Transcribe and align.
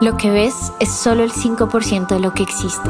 Lo 0.00 0.16
que 0.16 0.30
ves 0.30 0.72
es 0.80 0.90
solo 0.90 1.22
el 1.22 1.32
5% 1.32 2.06
de 2.06 2.20
lo 2.20 2.32
que 2.32 2.42
existe. 2.42 2.88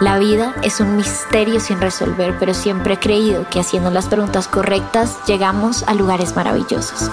La 0.00 0.18
vida 0.18 0.54
es 0.62 0.80
un 0.80 0.96
misterio 0.96 1.60
sin 1.60 1.80
resolver, 1.80 2.36
pero 2.38 2.54
siempre 2.54 2.94
he 2.94 2.98
creído 2.98 3.48
que 3.48 3.60
haciendo 3.60 3.90
las 3.90 4.08
preguntas 4.08 4.48
correctas 4.48 5.18
llegamos 5.26 5.84
a 5.84 5.94
lugares 5.94 6.34
maravillosos. 6.36 7.08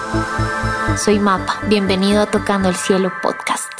Soy 1.02 1.20
Mapa, 1.20 1.60
bienvenido 1.68 2.22
a 2.22 2.26
Tocando 2.26 2.68
el 2.68 2.74
Cielo 2.74 3.12
Podcast. 3.22 3.70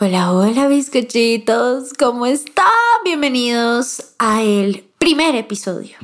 Hola, 0.00 0.32
hola 0.32 0.68
bizcochitos, 0.68 1.92
¿cómo 1.92 2.24
están? 2.24 2.64
Bienvenidos 3.04 4.14
a 4.18 4.42
el 4.42 4.88
primer 4.98 5.36
episodio 5.36 5.98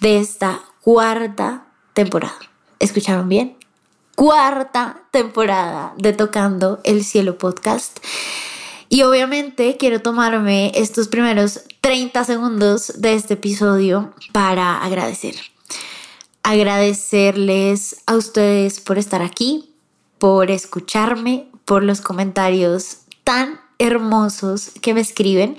de 0.00 0.18
esta 0.18 0.60
cuarta 0.80 1.66
temporada. 1.94 2.38
¿Escucharon 2.80 3.28
bien? 3.28 3.59
Cuarta 4.20 5.00
temporada 5.12 5.94
de 5.96 6.12
Tocando 6.12 6.78
el 6.84 7.04
Cielo 7.04 7.38
podcast. 7.38 8.00
Y 8.90 9.00
obviamente 9.00 9.78
quiero 9.78 10.02
tomarme 10.02 10.72
estos 10.74 11.08
primeros 11.08 11.62
30 11.80 12.22
segundos 12.24 13.00
de 13.00 13.14
este 13.14 13.32
episodio 13.32 14.12
para 14.32 14.84
agradecer. 14.84 15.36
Agradecerles 16.42 18.02
a 18.04 18.16
ustedes 18.16 18.80
por 18.80 18.98
estar 18.98 19.22
aquí, 19.22 19.72
por 20.18 20.50
escucharme, 20.50 21.48
por 21.64 21.82
los 21.82 22.02
comentarios 22.02 22.98
tan 23.24 23.58
hermosos 23.78 24.72
que 24.82 24.92
me 24.92 25.00
escriben, 25.00 25.56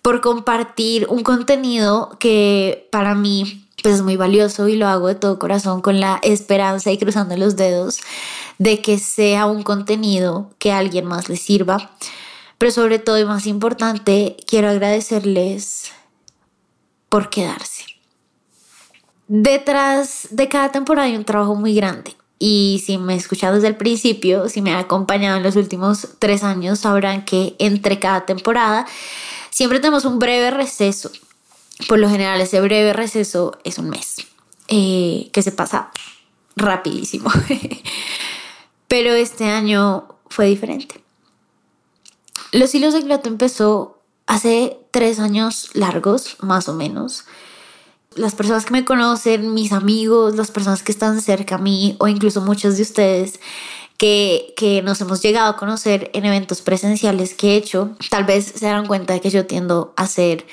por 0.00 0.22
compartir 0.22 1.06
un 1.10 1.22
contenido 1.22 2.16
que 2.18 2.88
para 2.90 3.14
mí 3.14 3.65
pues 3.82 3.96
es 3.96 4.02
muy 4.02 4.16
valioso 4.16 4.68
y 4.68 4.76
lo 4.76 4.86
hago 4.88 5.08
de 5.08 5.14
todo 5.14 5.38
corazón 5.38 5.80
con 5.80 6.00
la 6.00 6.18
esperanza 6.22 6.90
y 6.90 6.98
cruzando 6.98 7.36
los 7.36 7.56
dedos 7.56 8.00
de 8.58 8.80
que 8.80 8.98
sea 8.98 9.46
un 9.46 9.62
contenido 9.62 10.50
que 10.58 10.72
a 10.72 10.78
alguien 10.78 11.04
más 11.04 11.28
le 11.28 11.36
sirva. 11.36 11.90
Pero 12.58 12.72
sobre 12.72 12.98
todo 12.98 13.18
y 13.18 13.24
más 13.24 13.46
importante, 13.46 14.36
quiero 14.46 14.68
agradecerles 14.68 15.92
por 17.08 17.28
quedarse. 17.28 17.84
Detrás 19.28 20.28
de 20.30 20.48
cada 20.48 20.72
temporada 20.72 21.08
hay 21.08 21.16
un 21.16 21.24
trabajo 21.24 21.54
muy 21.54 21.74
grande. 21.74 22.16
Y 22.38 22.82
si 22.84 22.98
me 22.98 23.14
escuchado 23.14 23.54
desde 23.54 23.68
el 23.68 23.76
principio, 23.76 24.48
si 24.48 24.62
me 24.62 24.72
ha 24.72 24.78
acompañado 24.78 25.36
en 25.36 25.42
los 25.42 25.56
últimos 25.56 26.08
tres 26.18 26.42
años, 26.42 26.80
sabrán 26.80 27.24
que 27.24 27.56
entre 27.58 27.98
cada 27.98 28.26
temporada 28.26 28.86
siempre 29.50 29.80
tenemos 29.80 30.04
un 30.04 30.18
breve 30.18 30.50
receso 30.50 31.10
por 31.88 31.98
lo 31.98 32.08
general 32.08 32.40
ese 32.40 32.60
breve 32.60 32.92
receso 32.92 33.58
es 33.64 33.78
un 33.78 33.90
mes, 33.90 34.16
eh, 34.68 35.30
que 35.32 35.42
se 35.42 35.52
pasa 35.52 35.90
rapidísimo. 36.56 37.30
Pero 38.88 39.14
este 39.14 39.44
año 39.44 40.08
fue 40.28 40.46
diferente. 40.46 41.02
Los 42.52 42.74
hilos 42.74 42.94
de 42.94 43.02
Glato 43.02 43.28
empezó 43.28 44.00
hace 44.26 44.78
tres 44.90 45.18
años 45.18 45.70
largos, 45.74 46.36
más 46.40 46.68
o 46.68 46.74
menos. 46.74 47.24
Las 48.14 48.34
personas 48.34 48.64
que 48.64 48.72
me 48.72 48.84
conocen, 48.84 49.52
mis 49.52 49.72
amigos, 49.72 50.36
las 50.36 50.50
personas 50.50 50.82
que 50.82 50.92
están 50.92 51.20
cerca 51.20 51.56
a 51.56 51.58
mí 51.58 51.96
o 51.98 52.08
incluso 52.08 52.40
muchos 52.40 52.76
de 52.76 52.82
ustedes 52.82 53.40
que, 53.98 54.54
que 54.56 54.82
nos 54.82 55.00
hemos 55.00 55.20
llegado 55.22 55.50
a 55.50 55.56
conocer 55.56 56.10
en 56.14 56.24
eventos 56.24 56.62
presenciales 56.62 57.34
que 57.34 57.52
he 57.52 57.56
hecho, 57.56 57.96
tal 58.10 58.24
vez 58.24 58.52
se 58.56 58.66
dan 58.66 58.86
cuenta 58.86 59.14
de 59.14 59.20
que 59.20 59.30
yo 59.30 59.46
tiendo 59.46 59.92
a 59.96 60.06
ser 60.06 60.46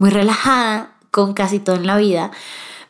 muy 0.00 0.10
relajada 0.10 0.96
con 1.12 1.34
casi 1.34 1.60
todo 1.60 1.76
en 1.76 1.86
la 1.86 1.98
vida, 1.98 2.32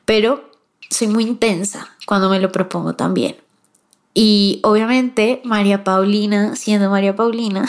pero 0.06 0.50
soy 0.88 1.08
muy 1.08 1.24
intensa 1.24 1.88
cuando 2.06 2.30
me 2.30 2.40
lo 2.40 2.50
propongo 2.52 2.94
también. 2.94 3.36
Y 4.14 4.60
obviamente 4.62 5.42
María 5.44 5.84
Paulina, 5.84 6.56
siendo 6.56 6.88
María 6.88 7.14
Paulina, 7.14 7.68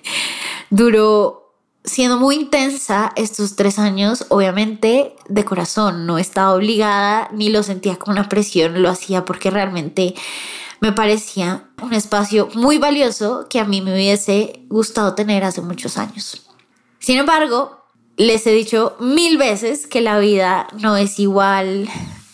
duró 0.70 1.54
siendo 1.84 2.18
muy 2.18 2.36
intensa 2.36 3.12
estos 3.16 3.56
tres 3.56 3.78
años, 3.78 4.26
obviamente 4.28 5.16
de 5.28 5.44
corazón, 5.44 6.04
no 6.04 6.18
estaba 6.18 6.52
obligada 6.52 7.30
ni 7.32 7.48
lo 7.48 7.62
sentía 7.62 7.96
como 7.96 8.12
una 8.12 8.28
presión, 8.28 8.82
lo 8.82 8.90
hacía 8.90 9.24
porque 9.24 9.50
realmente 9.50 10.14
me 10.80 10.92
parecía 10.92 11.70
un 11.80 11.94
espacio 11.94 12.50
muy 12.54 12.76
valioso 12.76 13.46
que 13.48 13.58
a 13.58 13.64
mí 13.64 13.80
me 13.80 13.94
hubiese 13.94 14.66
gustado 14.68 15.14
tener 15.14 15.44
hace 15.44 15.62
muchos 15.62 15.96
años. 15.96 16.42
Sin 16.98 17.16
embargo, 17.18 17.85
les 18.16 18.46
he 18.46 18.52
dicho 18.52 18.96
mil 18.98 19.36
veces 19.36 19.86
que 19.86 20.00
la 20.00 20.18
vida 20.18 20.68
no 20.80 20.96
es 20.96 21.18
igual 21.18 21.88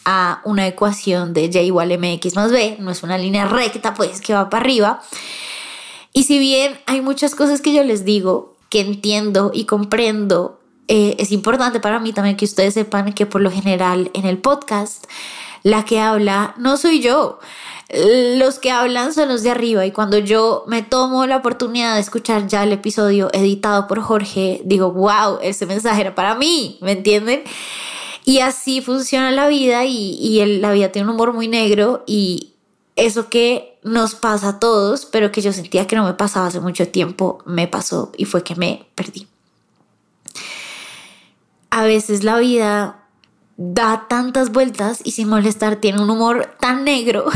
a 0.05 0.41
una 0.45 0.67
ecuación 0.67 1.33
de 1.33 1.45
y 1.45 1.59
igual 1.59 1.97
mx 1.99 2.35
más 2.35 2.51
b, 2.51 2.77
no 2.81 2.91
es 2.91 3.03
una 3.03 3.19
línea 3.19 3.47
recta 3.47 3.95
pues 3.95 4.21
que 4.21 4.35
va 4.35 4.51
para 4.51 4.63
arriba. 4.63 5.03
Y 6.13 6.25
si 6.25 6.39
bien 6.39 6.79
hay 6.87 7.01
muchas 7.01 7.35
cosas 7.35 7.61
que 7.61 7.73
yo 7.73 7.83
les 7.85 8.05
digo 8.05 8.57
que 8.69 8.81
entiendo 8.81 9.51
y 9.55 9.65
comprendo, 9.65 10.61
eh, 10.89 11.17
es 11.19 11.33
importante 11.33 11.81
para 11.81 12.01
mí 12.01 12.13
también 12.13 12.37
que 12.37 12.45
ustedes 12.45 12.75
sepan 12.75 13.13
que 13.13 13.27
por 13.27 13.41
lo 13.41 13.51
general 13.51 14.11
en 14.15 14.27
el 14.27 14.39
podcast 14.39 15.07
la 15.63 15.85
que 15.85 16.01
habla 16.01 16.55
no 16.59 16.77
soy 16.77 17.01
yo 17.01 17.39
los 17.93 18.59
que 18.59 18.71
hablan 18.71 19.13
son 19.13 19.29
los 19.29 19.43
de 19.43 19.51
arriba 19.51 19.85
y 19.85 19.93
cuando 19.93 20.17
yo 20.17 20.65
me 20.67 20.83
tomo 20.83 21.27
la 21.27 21.37
oportunidad 21.37 21.95
de 21.95 22.01
escuchar 22.01 22.47
ya 22.47 22.63
el 22.63 22.73
episodio 22.73 23.29
editado 23.35 23.87
por 23.87 24.01
Jorge, 24.01 24.63
digo, 24.65 24.93
wow, 24.93 25.39
ese 25.43 25.67
mensaje 25.67 26.01
era 26.01 26.15
para 26.15 26.35
mí, 26.35 26.79
¿me 26.81 26.93
entienden? 26.93 27.43
Y 28.25 28.39
así 28.39 28.81
funciona 28.81 29.31
la 29.31 29.47
vida 29.49 29.85
y, 29.85 30.43
la 30.61 30.73
vida 30.73 30.91
tiene 30.91 31.09
un 31.09 31.15
humor 31.15 31.35
muy 31.35 31.49
negro 31.49 32.03
y 32.07 32.55
eso 32.97 33.29
que 33.29 33.79
nos 33.83 34.15
pasa 34.15 34.49
a 34.49 34.59
todos, 34.59 35.05
pero 35.05 35.31
que 35.31 35.43
yo 35.43 35.53
sentía 35.53 35.87
que 35.87 35.97
no 35.97 36.05
me 36.05 36.15
pasaba 36.15 36.47
hace 36.47 36.61
mucho 36.61 36.89
tiempo, 36.89 37.43
me 37.45 37.69
pasó 37.69 38.13
y 38.17 38.25
fue 38.25 38.43
que 38.43 38.55
me 38.55 38.87
perdí. 38.95 39.27
A 41.69 41.85
veces 41.85 42.25
la 42.25 42.39
vida 42.39 43.02
da 43.57 44.07
tantas 44.09 44.53
vueltas 44.53 45.01
y 45.05 45.13
sin 45.13 45.29
molestar 45.29 45.77
tiene 45.77 46.01
un 46.01 46.11
humor 46.11 46.57
tan 46.59 46.85
negro 46.85 47.27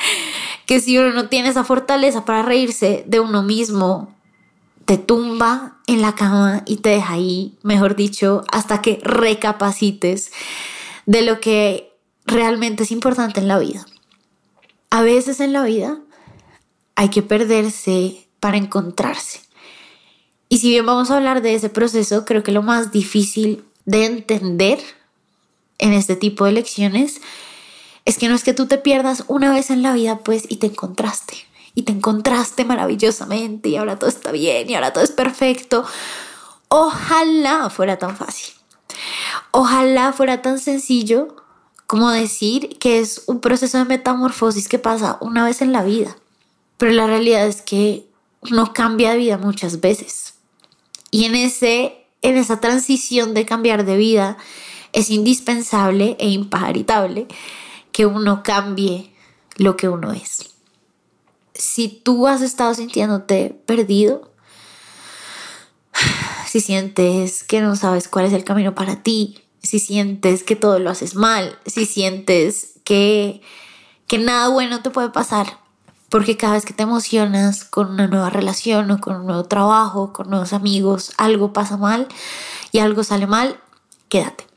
que 0.66 0.80
si 0.80 0.98
uno 0.98 1.12
no 1.12 1.28
tiene 1.28 1.48
esa 1.48 1.64
fortaleza 1.64 2.24
para 2.24 2.42
reírse 2.42 3.04
de 3.06 3.20
uno 3.20 3.42
mismo, 3.42 4.14
te 4.84 4.96
tumba 4.96 5.78
en 5.86 6.00
la 6.00 6.14
cama 6.14 6.62
y 6.66 6.78
te 6.78 6.90
deja 6.90 7.14
ahí, 7.14 7.58
mejor 7.62 7.96
dicho, 7.96 8.44
hasta 8.50 8.80
que 8.80 9.00
recapacites 9.02 10.32
de 11.06 11.22
lo 11.22 11.40
que 11.40 11.92
realmente 12.24 12.84
es 12.84 12.90
importante 12.90 13.40
en 13.40 13.48
la 13.48 13.58
vida. 13.58 13.84
A 14.90 15.02
veces 15.02 15.40
en 15.40 15.52
la 15.52 15.62
vida 15.64 15.98
hay 16.94 17.10
que 17.10 17.22
perderse 17.22 18.28
para 18.40 18.56
encontrarse. 18.56 19.40
Y 20.48 20.58
si 20.58 20.70
bien 20.70 20.86
vamos 20.86 21.10
a 21.10 21.16
hablar 21.16 21.42
de 21.42 21.54
ese 21.54 21.68
proceso, 21.68 22.24
creo 22.24 22.42
que 22.42 22.52
lo 22.52 22.62
más 22.62 22.90
difícil 22.90 23.64
de 23.84 24.06
entender 24.06 24.78
en 25.78 25.92
este 25.92 26.16
tipo 26.16 26.44
de 26.44 26.52
lecciones 26.52 27.20
es 28.04 28.16
que 28.16 28.28
no 28.28 28.34
es 28.34 28.42
que 28.42 28.54
tú 28.54 28.66
te 28.66 28.78
pierdas 28.78 29.24
una 29.28 29.52
vez 29.52 29.70
en 29.70 29.82
la 29.82 29.92
vida, 29.92 30.20
pues, 30.20 30.44
y 30.48 30.56
te 30.56 30.66
encontraste. 30.66 31.34
Y 31.74 31.82
te 31.82 31.92
encontraste 31.92 32.64
maravillosamente 32.64 33.68
y 33.68 33.76
ahora 33.76 33.98
todo 33.98 34.08
está 34.08 34.32
bien 34.32 34.68
y 34.68 34.74
ahora 34.74 34.92
todo 34.92 35.04
es 35.04 35.10
perfecto. 35.10 35.84
Ojalá 36.68 37.70
fuera 37.70 37.98
tan 37.98 38.16
fácil. 38.16 38.54
Ojalá 39.50 40.12
fuera 40.12 40.42
tan 40.42 40.58
sencillo 40.58 41.36
como 41.86 42.10
decir 42.10 42.78
que 42.78 42.98
es 42.98 43.22
un 43.26 43.40
proceso 43.40 43.78
de 43.78 43.84
metamorfosis 43.84 44.68
que 44.68 44.78
pasa 44.78 45.18
una 45.20 45.44
vez 45.44 45.62
en 45.62 45.72
la 45.72 45.84
vida. 45.84 46.16
Pero 46.78 46.92
la 46.92 47.06
realidad 47.06 47.46
es 47.46 47.62
que 47.62 48.06
uno 48.40 48.72
cambia 48.72 49.12
de 49.12 49.18
vida 49.18 49.36
muchas 49.36 49.80
veces. 49.80 50.34
Y 51.10 51.24
en, 51.26 51.34
ese, 51.34 52.06
en 52.22 52.36
esa 52.36 52.60
transición 52.60 53.34
de 53.34 53.44
cambiar 53.44 53.84
de 53.84 53.96
vida 53.96 54.38
es 54.92 55.10
indispensable 55.10 56.16
e 56.18 56.28
imparitable 56.28 57.26
que 57.92 58.06
uno 58.06 58.42
cambie 58.42 59.12
lo 59.56 59.76
que 59.76 59.88
uno 59.88 60.12
es. 60.12 60.50
Si 61.54 61.88
tú 61.88 62.26
has 62.26 62.42
estado 62.42 62.74
sintiéndote 62.74 63.60
perdido, 63.66 64.32
si 66.46 66.60
sientes 66.60 67.42
que 67.44 67.60
no 67.60 67.76
sabes 67.76 68.08
cuál 68.08 68.26
es 68.26 68.32
el 68.32 68.44
camino 68.44 68.74
para 68.74 69.02
ti, 69.02 69.42
si 69.62 69.78
sientes 69.78 70.44
que 70.44 70.56
todo 70.56 70.78
lo 70.78 70.90
haces 70.90 71.14
mal, 71.14 71.58
si 71.66 71.84
sientes 71.84 72.74
que, 72.84 73.42
que 74.06 74.18
nada 74.18 74.48
bueno 74.48 74.82
te 74.82 74.90
puede 74.90 75.10
pasar, 75.10 75.58
porque 76.08 76.36
cada 76.36 76.54
vez 76.54 76.64
que 76.64 76.72
te 76.72 76.84
emocionas 76.84 77.64
con 77.64 77.90
una 77.90 78.06
nueva 78.06 78.30
relación 78.30 78.90
o 78.90 79.00
con 79.00 79.16
un 79.16 79.26
nuevo 79.26 79.44
trabajo, 79.44 80.12
con 80.12 80.30
nuevos 80.30 80.52
amigos, 80.52 81.12
algo 81.18 81.52
pasa 81.52 81.76
mal 81.76 82.08
y 82.72 82.78
algo 82.78 83.04
sale 83.04 83.26
mal, 83.26 83.60
quédate. 84.08 84.47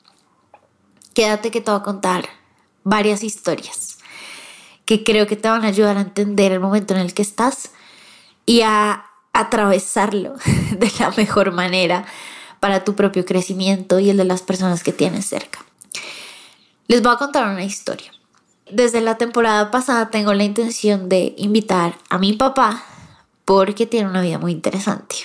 Quédate 1.21 1.51
que 1.51 1.62
te 1.62 1.69
voy 1.69 1.79
a 1.79 1.83
contar 1.83 2.27
varias 2.83 3.23
historias 3.23 4.00
que 4.85 5.03
creo 5.03 5.27
que 5.27 5.35
te 5.35 5.47
van 5.47 5.63
a 5.63 5.68
ayudar 5.68 5.97
a 5.97 6.01
entender 6.01 6.51
el 6.51 6.59
momento 6.59 6.95
en 6.95 7.00
el 7.00 7.13
que 7.13 7.21
estás 7.21 7.69
y 8.47 8.62
a 8.62 9.06
atravesarlo 9.31 10.33
de 10.71 10.91
la 10.97 11.12
mejor 11.12 11.51
manera 11.51 12.06
para 12.59 12.83
tu 12.83 12.95
propio 12.95 13.23
crecimiento 13.23 14.00
y 14.00 14.09
el 14.09 14.18
de 14.18 14.23
las 14.23 14.41
personas 14.41 14.81
que 14.81 14.94
tienes 14.94 15.27
cerca. 15.27 15.63
Les 16.88 17.03
voy 17.03 17.13
a 17.13 17.18
contar 17.18 17.47
una 17.47 17.65
historia. 17.65 18.12
desde 18.71 19.00
la 19.00 19.19
temporada 19.19 19.69
pasada 19.69 20.09
tengo 20.09 20.33
la 20.33 20.44
intención 20.44 21.07
de 21.07 21.35
invitar 21.38 22.00
a 22.09 22.18
mi 22.18 22.33
papá 22.33 22.83
porque 23.45 23.85
tiene 23.85 24.09
una 24.09 24.23
vida 24.23 24.39
muy 24.39 24.53
interesante, 24.53 25.18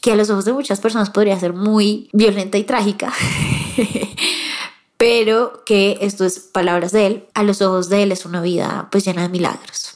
que 0.00 0.12
a 0.12 0.14
los 0.14 0.30
ojos 0.30 0.44
de 0.44 0.52
muchas 0.52 0.78
personas 0.78 1.10
podría 1.10 1.36
ser 1.40 1.52
muy 1.52 2.08
violenta 2.12 2.58
y 2.58 2.62
trágica, 2.62 3.12
pero 5.02 5.64
que 5.66 5.98
esto 6.00 6.24
es 6.24 6.38
palabras 6.38 6.92
de 6.92 7.06
él, 7.06 7.26
a 7.34 7.42
los 7.42 7.60
ojos 7.60 7.88
de 7.88 8.04
él 8.04 8.12
es 8.12 8.24
una 8.24 8.40
vida 8.40 8.86
pues 8.92 9.04
llena 9.04 9.22
de 9.22 9.30
milagros. 9.30 9.94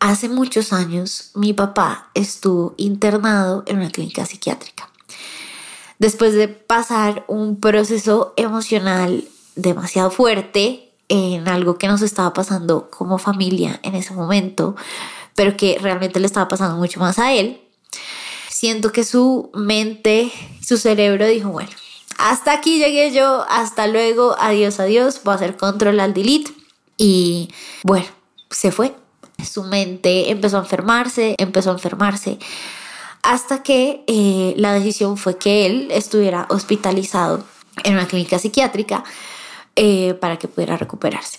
Hace 0.00 0.28
muchos 0.28 0.72
años 0.72 1.30
mi 1.36 1.52
papá 1.52 2.10
estuvo 2.14 2.74
internado 2.76 3.62
en 3.68 3.76
una 3.78 3.88
clínica 3.88 4.26
psiquiátrica. 4.26 4.90
Después 6.00 6.34
de 6.34 6.48
pasar 6.48 7.24
un 7.28 7.60
proceso 7.60 8.34
emocional 8.36 9.28
demasiado 9.54 10.10
fuerte 10.10 10.90
en 11.08 11.46
algo 11.46 11.78
que 11.78 11.86
nos 11.86 12.02
estaba 12.02 12.32
pasando 12.32 12.90
como 12.90 13.16
familia 13.16 13.78
en 13.84 13.94
ese 13.94 14.12
momento, 14.12 14.74
pero 15.36 15.56
que 15.56 15.78
realmente 15.80 16.18
le 16.18 16.26
estaba 16.26 16.48
pasando 16.48 16.74
mucho 16.74 16.98
más 16.98 17.20
a 17.20 17.32
él, 17.32 17.60
siento 18.48 18.90
que 18.90 19.04
su 19.04 19.52
mente, 19.54 20.32
su 20.60 20.78
cerebro 20.78 21.28
dijo, 21.28 21.50
bueno, 21.50 21.70
hasta 22.20 22.52
aquí 22.52 22.78
llegué 22.78 23.12
yo, 23.12 23.46
hasta 23.48 23.86
luego, 23.86 24.36
adiós, 24.38 24.78
adiós, 24.78 25.22
voy 25.24 25.32
a 25.32 25.36
hacer 25.36 25.56
control 25.56 26.00
al 26.00 26.12
delete. 26.12 26.52
Y 26.98 27.48
bueno, 27.82 28.06
se 28.50 28.70
fue. 28.70 28.94
Su 29.42 29.64
mente 29.64 30.30
empezó 30.30 30.58
a 30.58 30.60
enfermarse, 30.60 31.34
empezó 31.38 31.70
a 31.70 31.72
enfermarse, 31.72 32.38
hasta 33.22 33.62
que 33.62 34.04
eh, 34.06 34.52
la 34.58 34.74
decisión 34.74 35.16
fue 35.16 35.38
que 35.38 35.64
él 35.64 35.88
estuviera 35.90 36.46
hospitalizado 36.50 37.42
en 37.84 37.94
una 37.94 38.06
clínica 38.06 38.38
psiquiátrica 38.38 39.02
eh, 39.76 40.12
para 40.20 40.38
que 40.38 40.46
pudiera 40.46 40.76
recuperarse. 40.76 41.38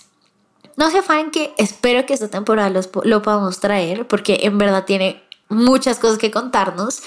No 0.76 0.90
se 0.90 0.98
afanen 0.98 1.30
que 1.30 1.54
espero 1.58 2.06
que 2.06 2.14
esta 2.14 2.28
temporada 2.28 2.82
lo 3.04 3.22
podamos 3.22 3.60
traer 3.60 4.08
porque 4.08 4.40
en 4.42 4.58
verdad 4.58 4.84
tiene 4.84 5.22
muchas 5.48 6.00
cosas 6.00 6.18
que 6.18 6.32
contarnos. 6.32 7.02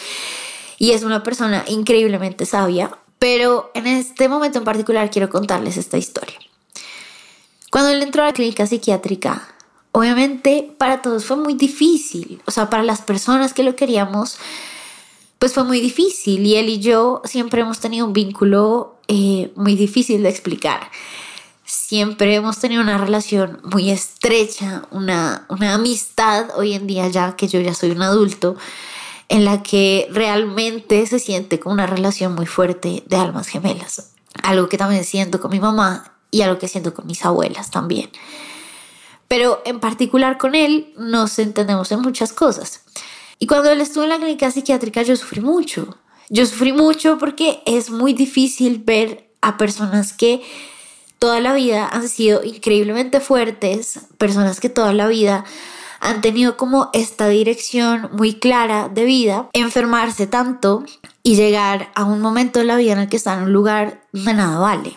Y 0.77 0.91
es 0.91 1.03
una 1.03 1.23
persona 1.23 1.63
increíblemente 1.67 2.45
sabia, 2.45 2.91
pero 3.25 3.71
en 3.73 3.87
este 3.87 4.29
momento 4.29 4.59
en 4.59 4.65
particular 4.65 5.09
quiero 5.09 5.31
contarles 5.31 5.77
esta 5.77 5.97
historia. 5.97 6.37
Cuando 7.71 7.89
él 7.89 8.03
entró 8.03 8.21
a 8.21 8.27
la 8.27 8.33
clínica 8.33 8.67
psiquiátrica, 8.67 9.47
obviamente 9.93 10.71
para 10.77 11.01
todos 11.01 11.25
fue 11.25 11.35
muy 11.35 11.55
difícil, 11.55 12.39
o 12.45 12.51
sea, 12.51 12.69
para 12.69 12.83
las 12.83 13.01
personas 13.01 13.51
que 13.55 13.63
lo 13.63 13.75
queríamos, 13.75 14.37
pues 15.39 15.53
fue 15.53 15.63
muy 15.63 15.81
difícil 15.81 16.45
y 16.45 16.55
él 16.55 16.69
y 16.69 16.77
yo 16.77 17.23
siempre 17.25 17.61
hemos 17.61 17.79
tenido 17.79 18.05
un 18.05 18.13
vínculo 18.13 18.99
eh, 19.07 19.51
muy 19.55 19.75
difícil 19.75 20.21
de 20.21 20.29
explicar. 20.29 20.91
Siempre 21.65 22.35
hemos 22.35 22.59
tenido 22.59 22.83
una 22.83 22.99
relación 22.99 23.59
muy 23.63 23.89
estrecha, 23.89 24.83
una, 24.91 25.47
una 25.49 25.73
amistad 25.73 26.51
hoy 26.55 26.73
en 26.73 26.85
día 26.85 27.07
ya 27.07 27.35
que 27.35 27.47
yo 27.47 27.59
ya 27.59 27.73
soy 27.73 27.89
un 27.89 28.03
adulto, 28.03 28.55
en 29.29 29.45
la 29.45 29.63
que 29.63 30.07
realmente 30.11 31.05
se 31.07 31.19
siente 31.19 31.59
como 31.59 31.73
una 31.73 31.87
relación 31.87 32.35
muy 32.35 32.45
fuerte 32.45 33.03
de 33.05 33.15
almas 33.15 33.47
gemelas. 33.47 34.11
Algo 34.43 34.69
que 34.69 34.77
también 34.77 35.03
siento 35.03 35.39
con 35.39 35.51
mi 35.51 35.59
mamá 35.59 36.13
y 36.31 36.41
algo 36.41 36.59
que 36.59 36.67
siento 36.67 36.93
con 36.93 37.07
mis 37.07 37.25
abuelas 37.25 37.71
también 37.71 38.09
pero 39.27 39.61
en 39.65 39.79
particular 39.79 40.37
con 40.37 40.55
él 40.55 40.93
nos 40.97 41.39
entendemos 41.39 41.91
en 41.91 42.01
muchas 42.01 42.33
cosas. 42.33 42.81
Y 43.39 43.47
cuando 43.47 43.71
él 43.71 43.81
estuvo 43.81 44.03
en 44.03 44.09
la 44.09 44.17
clínica 44.17 44.51
psiquiátrica 44.51 45.01
yo 45.01 45.15
sufrí 45.15 45.41
mucho. 45.41 45.97
Yo 46.29 46.45
sufrí 46.45 46.71
mucho 46.71 47.17
porque 47.17 47.61
es 47.65 47.89
muy 47.89 48.13
difícil 48.13 48.81
ver 48.83 49.29
a 49.41 49.57
personas 49.57 50.13
que 50.13 50.41
toda 51.19 51.39
la 51.39 51.53
vida 51.53 51.87
han 51.87 52.07
sido 52.07 52.43
increíblemente 52.43 53.19
fuertes, 53.19 53.99
personas 54.17 54.59
que 54.59 54.69
toda 54.69 54.93
la 54.93 55.07
vida 55.07 55.45
han 56.05 56.21
tenido 56.21 56.55
como 56.55 56.91
esta 56.93 57.27
dirección 57.27 58.09
muy 58.13 58.35
clara 58.35 58.89
de 58.89 59.05
vida, 59.05 59.49
enfermarse 59.53 60.27
tanto 60.27 60.83
y 61.23 61.35
llegar 61.35 61.91
a 61.95 62.03
un 62.03 62.21
momento 62.21 62.59
de 62.59 62.65
la 62.65 62.77
vida 62.77 62.93
en 62.93 62.99
el 62.99 63.09
que 63.09 63.17
están 63.17 63.39
en 63.39 63.45
un 63.45 63.53
lugar 63.53 64.03
donde 64.11 64.35
nada 64.35 64.59
vale. 64.59 64.95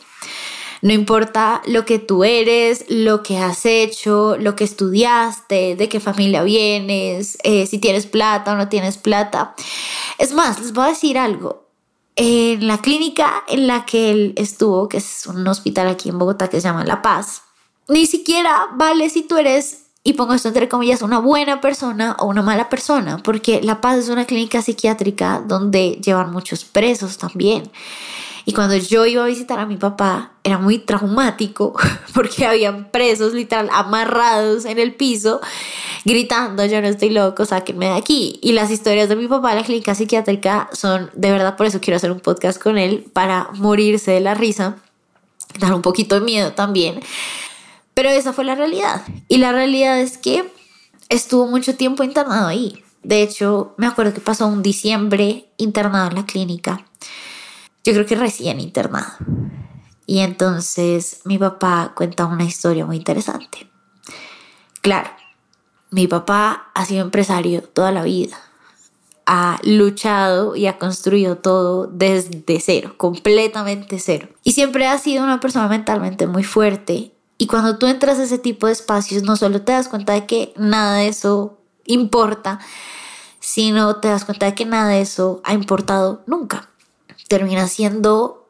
No 0.83 0.93
importa 0.93 1.63
lo 1.67 1.87
que 1.87 1.99
tú 1.99 2.25
eres, 2.25 2.85
lo 2.89 3.23
que 3.23 3.39
has 3.39 3.65
hecho, 3.65 4.37
lo 4.39 4.55
que 4.55 4.65
estudiaste, 4.65 5.77
de 5.77 5.89
qué 5.89 5.99
familia 5.99 6.43
vienes, 6.43 7.39
eh, 7.43 7.67
si 7.67 7.79
tienes 7.79 8.07
plata 8.07 8.53
o 8.53 8.57
no 8.57 8.69
tienes 8.69 8.99
plata. 8.99 9.55
Es 10.19 10.35
más, 10.35 10.61
les 10.61 10.75
voy 10.75 10.85
a 10.85 10.89
decir 10.89 11.17
algo. 11.17 11.67
En 12.17 12.67
la 12.67 12.79
clínica 12.79 13.45
en 13.49 13.67
la 13.67 13.87
que 13.87 14.11
él 14.11 14.35
estuvo, 14.37 14.89
que 14.89 14.99
es 14.99 15.27
un 15.27 15.47
hospital 15.49 15.89
aquí 15.89 16.11
en 16.11 16.19
Bogotá 16.19 16.49
que 16.49 16.61
se 16.61 16.69
llama 16.69 16.85
La 16.85 17.01
Paz, 17.01 17.43
ni 17.89 18.05
siquiera 18.07 18.67
vale 18.75 19.09
si 19.09 19.23
tú 19.23 19.39
eres 19.39 19.88
y 20.05 20.15
pongo 20.15 20.35
esto 20.35 20.49
entre 20.49 20.69
comillas, 20.69 21.03
una 21.03 21.19
buena 21.19 21.61
persona 21.61 22.17
o 22.19 22.27
una 22.27 22.43
mala 22.43 22.69
persona, 22.69 23.19
porque 23.19 23.61
La 23.63 23.81
Paz 23.81 23.99
es 23.99 24.09
una 24.09 24.25
clínica 24.25 24.63
psiquiátrica 24.63 25.43
donde 25.47 25.99
llevan 26.03 26.33
muchos 26.33 26.65
presos 26.65 27.19
también. 27.19 27.71
Y 28.45 28.55
cuando 28.55 28.77
yo 28.77 29.05
iba 29.05 29.23
a 29.23 29.27
visitar 29.27 29.59
a 29.59 29.67
mi 29.67 29.77
papá, 29.77 30.33
era 30.43 30.57
muy 30.57 30.79
traumático 30.79 31.75
porque 32.15 32.47
habían 32.47 32.91
presos 32.91 33.35
literal 33.35 33.69
amarrados 33.71 34.65
en 34.65 34.79
el 34.79 34.95
piso 34.95 35.43
gritando, 36.07 36.65
yo 36.65 36.81
no 36.81 36.89
estoy 36.89 37.11
loco, 37.11 37.45
sáquenme 37.45 37.87
de 37.87 37.97
aquí. 37.97 38.39
Y 38.41 38.53
las 38.53 38.71
historias 38.71 39.11
de 39.11 39.17
mi 39.17 39.29
papá 39.29 39.51
en 39.51 39.59
la 39.59 39.65
clínica 39.65 39.95
psiquiátrica 39.95 40.71
son, 40.73 41.11
de 41.15 41.31
verdad, 41.31 41.57
por 41.57 41.67
eso 41.67 41.81
quiero 41.81 41.99
hacer 41.99 42.11
un 42.11 42.21
podcast 42.21 42.59
con 42.61 42.79
él, 42.79 43.05
para 43.13 43.51
morirse 43.53 44.13
de 44.13 44.21
la 44.21 44.33
risa, 44.33 44.77
dar 45.59 45.75
un 45.75 45.83
poquito 45.83 46.15
de 46.15 46.23
miedo 46.23 46.53
también. 46.53 47.01
Pero 47.99 48.11
esa 48.11 48.33
fue 48.33 48.45
la 48.45 48.55
realidad. 48.55 49.03
Y 49.27 49.39
la 49.39 49.51
realidad 49.51 49.99
es 49.99 50.19
que 50.19 50.49
estuvo 51.09 51.49
mucho 51.49 51.75
tiempo 51.75 52.05
internado 52.05 52.47
ahí. 52.47 52.81
De 53.03 53.23
hecho, 53.23 53.75
me 53.77 53.89
acuerdo 53.89 54.15
que 54.15 54.21
pasó 54.21 54.47
un 54.47 54.63
diciembre 54.63 55.49
internado 55.57 56.09
en 56.09 56.15
la 56.15 56.27
clínica 56.27 56.85
yo 57.89 57.95
creo 57.95 58.05
que 58.05 58.17
recién 58.17 58.61
internado. 58.61 59.15
Y 60.05 60.19
entonces 60.19 61.23
mi 61.25 61.39
papá 61.39 61.93
cuenta 61.95 62.27
una 62.27 62.45
historia 62.45 62.85
muy 62.85 62.97
interesante. 62.97 63.67
Claro, 64.83 65.09
mi 65.91 66.07
papá 66.07 66.71
ha 66.75 66.85
sido 66.85 67.01
empresario 67.01 67.63
toda 67.63 67.91
la 67.91 68.03
vida. 68.03 68.37
Ha 69.25 69.59
luchado 69.63 70.55
y 70.55 70.67
ha 70.67 70.79
construido 70.79 71.39
todo 71.39 71.87
desde 71.87 72.61
cero, 72.61 72.93
completamente 72.99 73.99
cero. 73.99 74.29
Y 74.45 74.53
siempre 74.53 74.87
ha 74.87 74.99
sido 74.99 75.25
una 75.25 75.41
persona 75.41 75.67
mentalmente 75.69 76.27
muy 76.27 76.45
fuerte. 76.45 77.13
Y 77.39 77.47
cuando 77.47 77.79
tú 77.79 77.87
entras 77.87 78.19
a 78.19 78.25
ese 78.25 78.39
tipo 78.39 78.67
de 78.67 78.73
espacios, 78.73 79.23
no 79.23 79.37
solo 79.37 79.63
te 79.63 79.73
das 79.73 79.89
cuenta 79.89 80.13
de 80.13 80.27
que 80.27 80.53
nada 80.57 80.97
de 80.97 81.09
eso 81.09 81.59
importa, 81.87 82.59
sino 83.41 83.97
te 83.97 84.09
das 84.09 84.25
cuenta 84.25 84.47
de 84.47 84.55
que 84.55 84.67
nada 84.67 84.91
de 84.91 85.01
eso 85.01 85.41
ha 85.45 85.55
importado 85.55 86.23
nunca 86.27 86.69
terminas 87.29 87.71
siendo 87.71 88.49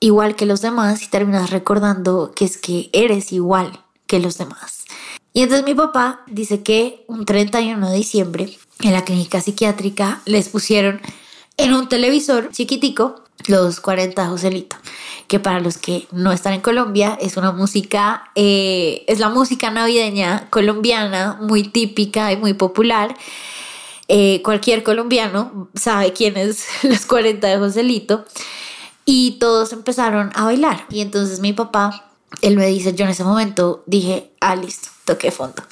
igual 0.00 0.34
que 0.34 0.46
los 0.46 0.60
demás 0.60 1.02
y 1.02 1.08
terminas 1.08 1.50
recordando 1.50 2.32
que 2.34 2.44
es 2.44 2.56
que 2.56 2.90
eres 2.92 3.32
igual 3.32 3.84
que 4.06 4.18
los 4.18 4.38
demás. 4.38 4.84
Y 5.32 5.42
entonces 5.42 5.64
mi 5.64 5.74
papá 5.74 6.22
dice 6.26 6.62
que 6.62 7.04
un 7.06 7.24
31 7.24 7.90
de 7.90 7.96
diciembre 7.96 8.58
en 8.80 8.92
la 8.92 9.04
clínica 9.04 9.40
psiquiátrica 9.40 10.22
les 10.24 10.48
pusieron 10.48 11.00
en 11.56 11.74
un 11.74 11.88
televisor 11.88 12.50
chiquitico 12.50 13.24
los 13.46 13.80
40 13.80 14.22
de 14.22 14.28
Joselito, 14.28 14.76
que 15.26 15.38
para 15.38 15.60
los 15.60 15.78
que 15.78 16.06
no 16.12 16.32
están 16.32 16.54
en 16.54 16.60
Colombia 16.60 17.16
es 17.20 17.36
una 17.36 17.52
música, 17.52 18.30
eh, 18.34 19.04
es 19.06 19.20
la 19.20 19.28
música 19.28 19.70
navideña 19.70 20.48
colombiana 20.50 21.38
muy 21.40 21.62
típica 21.62 22.32
y 22.32 22.36
muy 22.36 22.54
popular 22.54 23.14
eh, 24.10 24.40
cualquier 24.42 24.82
colombiano 24.82 25.68
sabe 25.74 26.14
quién 26.14 26.38
es 26.38 26.66
los 26.82 27.04
40 27.04 27.46
de 27.46 27.58
Joselito. 27.58 28.24
Y 29.04 29.32
todos 29.32 29.72
empezaron 29.72 30.32
a 30.34 30.44
bailar. 30.44 30.86
Y 30.90 31.00
entonces 31.00 31.40
mi 31.40 31.52
papá, 31.52 32.10
él 32.42 32.56
me 32.56 32.66
dice, 32.66 32.94
yo 32.94 33.04
en 33.04 33.10
ese 33.12 33.24
momento 33.24 33.82
dije, 33.86 34.30
ah, 34.40 34.54
listo, 34.54 34.88
toqué 35.04 35.30
fondo. 35.30 35.62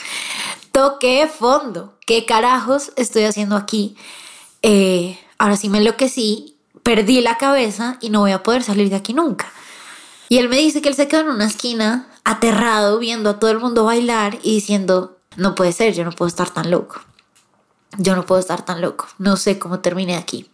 Toqué 0.72 1.26
fondo. 1.26 1.94
¿Qué 2.06 2.24
carajos 2.24 2.92
estoy 2.96 3.24
haciendo 3.24 3.56
aquí? 3.56 3.96
Eh, 4.62 5.18
ahora 5.38 5.56
sí 5.56 5.68
me 5.68 5.78
enloquecí, 5.78 6.55
perdí 6.86 7.20
la 7.20 7.36
cabeza 7.36 7.98
y 8.00 8.10
no 8.10 8.20
voy 8.20 8.30
a 8.30 8.44
poder 8.44 8.62
salir 8.62 8.88
de 8.88 8.96
aquí 8.96 9.12
nunca. 9.12 9.52
Y 10.28 10.38
él 10.38 10.48
me 10.48 10.56
dice 10.56 10.80
que 10.80 10.88
él 10.88 10.94
se 10.94 11.08
quedó 11.08 11.22
en 11.22 11.30
una 11.30 11.46
esquina 11.46 12.08
aterrado 12.22 13.00
viendo 13.00 13.28
a 13.30 13.38
todo 13.40 13.50
el 13.50 13.58
mundo 13.58 13.84
bailar 13.84 14.38
y 14.42 14.54
diciendo, 14.54 15.18
no 15.36 15.56
puede 15.56 15.72
ser, 15.72 15.94
yo 15.94 16.04
no 16.04 16.12
puedo 16.12 16.28
estar 16.28 16.48
tan 16.50 16.70
loco 16.70 17.00
yo 17.98 18.14
no 18.14 18.26
puedo 18.26 18.40
estar 18.40 18.64
tan 18.64 18.80
loco, 18.80 19.06
no 19.18 19.36
sé 19.36 19.58
cómo 19.58 19.80
terminé 19.80 20.16
aquí. 20.16 20.48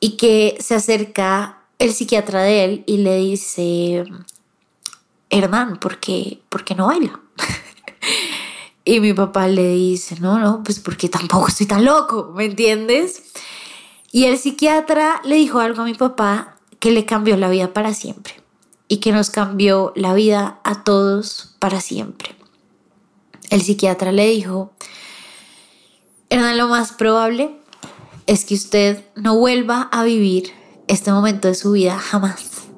Y 0.00 0.16
que 0.16 0.56
se 0.60 0.74
acerca 0.74 1.58
el 1.78 1.92
psiquiatra 1.92 2.42
de 2.42 2.64
él 2.64 2.84
y 2.86 2.98
le 2.98 3.16
dice, 3.18 4.04
Hernán, 5.30 5.78
¿por 5.78 5.98
qué, 5.98 6.42
¿por 6.48 6.64
qué 6.64 6.74
no 6.74 6.86
baila? 6.86 7.20
y 8.84 9.00
mi 9.00 9.12
papá 9.12 9.48
le 9.48 9.68
dice, 9.74 10.16
no, 10.20 10.38
no, 10.38 10.62
pues 10.62 10.80
porque 10.80 11.08
tampoco 11.08 11.48
estoy 11.48 11.66
tan 11.66 11.84
loco, 11.84 12.32
¿me 12.34 12.44
entiendes? 12.44 13.22
Y 14.14 14.26
el 14.26 14.38
psiquiatra 14.38 15.20
le 15.24 15.34
dijo 15.34 15.58
algo 15.58 15.82
a 15.82 15.84
mi 15.84 15.94
papá 15.94 16.54
que 16.78 16.92
le 16.92 17.04
cambió 17.04 17.36
la 17.36 17.48
vida 17.48 17.72
para 17.72 17.92
siempre. 17.94 18.34
y 18.86 18.98
que 18.98 19.10
nos 19.10 19.30
cambió 19.30 19.92
la 19.96 20.14
vida 20.14 20.60
a 20.62 20.84
todos 20.84 21.56
para 21.58 21.80
siempre. 21.80 22.36
El 23.50 23.62
psiquiatra 23.62 24.12
le 24.12 24.28
dijo, 24.28 24.70
era 26.28 26.54
lo 26.54 26.68
más 26.68 26.92
probable 26.92 27.56
es 28.26 28.44
que 28.44 28.54
usted 28.54 29.02
no 29.16 29.36
vuelva 29.36 29.88
a 29.90 30.04
vivir 30.04 30.52
este 30.86 31.10
momento 31.10 31.48
de 31.48 31.54
su 31.54 31.72
vida 31.72 31.98
jamás. 31.98 32.68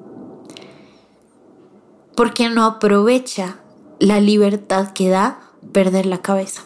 Porque 2.16 2.48
no 2.48 2.64
aprovecha 2.64 3.58
la 3.98 4.20
libertad 4.20 4.92
que 4.92 5.10
da 5.10 5.50
perder 5.72 6.06
la 6.06 6.22
cabeza. 6.22 6.62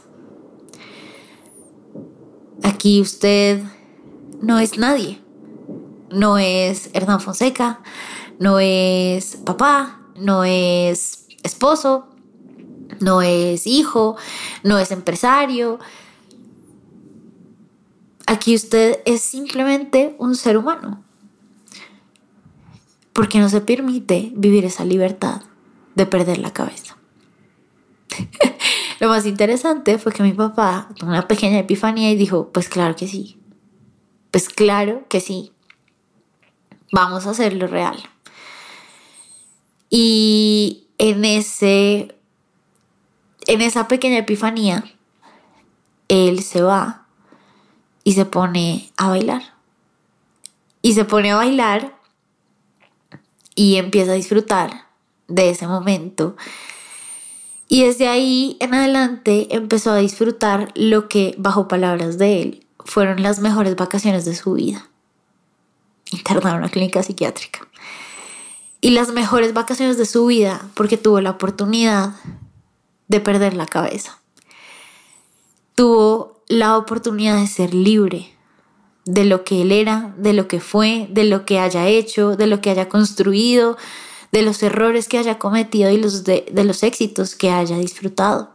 Aquí 2.62 3.00
usted 3.00 3.64
no 4.40 4.58
es 4.58 4.78
nadie. 4.78 5.20
No 6.10 6.38
es 6.38 6.90
Hernán 6.92 7.20
Fonseca, 7.20 7.80
no 8.38 8.58
es 8.58 9.36
papá, 9.36 10.00
no 10.16 10.44
es 10.44 11.26
esposo, 11.42 12.08
no 13.00 13.22
es 13.22 13.66
hijo, 13.66 14.16
no 14.64 14.78
es 14.78 14.90
empresario. 14.90 15.78
Aquí 18.26 18.54
usted 18.54 19.00
es 19.04 19.22
simplemente 19.22 20.16
un 20.18 20.34
ser 20.34 20.56
humano. 20.56 21.04
Porque 23.12 23.38
no 23.38 23.48
se 23.48 23.60
permite 23.60 24.32
vivir 24.34 24.64
esa 24.64 24.84
libertad 24.84 25.42
de 25.94 26.06
perder 26.06 26.38
la 26.38 26.52
cabeza. 26.52 26.96
Lo 29.00 29.08
más 29.08 29.26
interesante 29.26 29.98
fue 29.98 30.12
que 30.12 30.22
mi 30.22 30.32
papá 30.32 30.88
tuvo 30.96 31.10
una 31.10 31.26
pequeña 31.26 31.58
epifanía 31.58 32.10
y 32.10 32.16
dijo, 32.16 32.50
pues 32.52 32.68
claro 32.68 32.96
que 32.96 33.08
sí. 33.08 33.39
Pues 34.30 34.48
claro 34.48 35.06
que 35.08 35.20
sí. 35.20 35.52
Vamos 36.92 37.26
a 37.26 37.30
hacerlo 37.30 37.66
real. 37.66 37.98
Y 39.88 40.88
en 40.98 41.24
ese 41.24 42.16
en 43.46 43.62
esa 43.62 43.88
pequeña 43.88 44.18
epifanía 44.18 44.84
él 46.08 46.42
se 46.42 46.62
va 46.62 47.06
y 48.04 48.12
se 48.12 48.24
pone 48.24 48.90
a 48.96 49.08
bailar. 49.08 49.42
Y 50.82 50.94
se 50.94 51.04
pone 51.04 51.30
a 51.30 51.36
bailar 51.36 51.96
y 53.54 53.76
empieza 53.76 54.12
a 54.12 54.14
disfrutar 54.14 54.86
de 55.28 55.50
ese 55.50 55.66
momento. 55.66 56.36
Y 57.68 57.84
desde 57.84 58.08
ahí 58.08 58.56
en 58.60 58.74
adelante 58.74 59.48
empezó 59.54 59.92
a 59.92 59.98
disfrutar 59.98 60.72
lo 60.74 61.08
que, 61.08 61.34
bajo 61.38 61.68
palabras 61.68 62.18
de 62.18 62.42
él, 62.42 62.66
fueron 62.84 63.22
las 63.22 63.40
mejores 63.40 63.76
vacaciones 63.76 64.24
de 64.24 64.34
su 64.34 64.54
vida. 64.54 64.88
Internado 66.10 66.56
en 66.56 66.62
una 66.62 66.70
clínica 66.70 67.02
psiquiátrica. 67.02 67.66
Y 68.80 68.90
las 68.90 69.10
mejores 69.10 69.52
vacaciones 69.52 69.98
de 69.98 70.06
su 70.06 70.26
vida 70.26 70.68
porque 70.74 70.96
tuvo 70.96 71.20
la 71.20 71.30
oportunidad 71.30 72.14
de 73.08 73.20
perder 73.20 73.54
la 73.54 73.66
cabeza. 73.66 74.18
Tuvo 75.74 76.42
la 76.48 76.76
oportunidad 76.76 77.36
de 77.36 77.46
ser 77.46 77.74
libre 77.74 78.34
de 79.04 79.24
lo 79.24 79.44
que 79.44 79.62
él 79.62 79.72
era, 79.72 80.14
de 80.16 80.32
lo 80.32 80.48
que 80.48 80.60
fue, 80.60 81.08
de 81.10 81.24
lo 81.24 81.44
que 81.44 81.58
haya 81.58 81.88
hecho, 81.88 82.36
de 82.36 82.46
lo 82.46 82.60
que 82.60 82.70
haya 82.70 82.88
construido, 82.88 83.76
de 84.32 84.42
los 84.42 84.62
errores 84.62 85.08
que 85.08 85.18
haya 85.18 85.38
cometido 85.38 85.90
y 85.90 85.96
los 85.96 86.24
de, 86.24 86.46
de 86.50 86.64
los 86.64 86.82
éxitos 86.82 87.34
que 87.34 87.50
haya 87.50 87.76
disfrutado. 87.78 88.50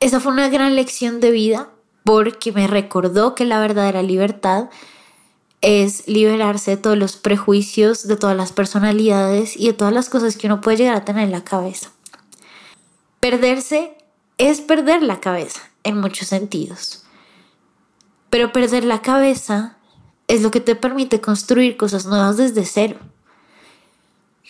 Esa 0.00 0.20
fue 0.20 0.32
una 0.32 0.48
gran 0.48 0.76
lección 0.76 1.20
de 1.20 1.30
vida 1.30 1.70
porque 2.08 2.52
me 2.52 2.66
recordó 2.66 3.34
que 3.34 3.44
la 3.44 3.60
verdadera 3.60 4.02
libertad 4.02 4.70
es 5.60 6.08
liberarse 6.08 6.70
de 6.70 6.76
todos 6.78 6.96
los 6.96 7.16
prejuicios, 7.18 8.08
de 8.08 8.16
todas 8.16 8.34
las 8.34 8.50
personalidades 8.50 9.58
y 9.58 9.66
de 9.66 9.72
todas 9.74 9.92
las 9.92 10.08
cosas 10.08 10.38
que 10.38 10.46
uno 10.46 10.62
puede 10.62 10.78
llegar 10.78 10.96
a 10.96 11.04
tener 11.04 11.24
en 11.24 11.32
la 11.32 11.44
cabeza. 11.44 11.90
Perderse 13.20 13.94
es 14.38 14.62
perder 14.62 15.02
la 15.02 15.20
cabeza 15.20 15.60
en 15.84 16.00
muchos 16.00 16.28
sentidos. 16.28 17.04
Pero 18.30 18.54
perder 18.54 18.84
la 18.84 19.02
cabeza 19.02 19.76
es 20.28 20.40
lo 20.40 20.50
que 20.50 20.60
te 20.60 20.76
permite 20.76 21.20
construir 21.20 21.76
cosas 21.76 22.06
nuevas 22.06 22.38
desde 22.38 22.64
cero. 22.64 22.96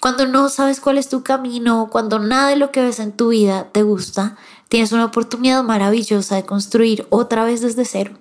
Cuando 0.00 0.26
no 0.26 0.48
sabes 0.48 0.80
cuál 0.80 0.96
es 0.96 1.08
tu 1.08 1.24
camino, 1.24 1.88
cuando 1.90 2.20
nada 2.20 2.50
de 2.50 2.56
lo 2.56 2.70
que 2.70 2.82
ves 2.82 3.00
en 3.00 3.12
tu 3.12 3.30
vida 3.30 3.68
te 3.72 3.82
gusta, 3.82 4.36
tienes 4.68 4.92
una 4.92 5.06
oportunidad 5.06 5.64
maravillosa 5.64 6.36
de 6.36 6.44
construir 6.44 7.06
otra 7.10 7.44
vez 7.44 7.62
desde 7.62 7.84
cero. 7.84 8.12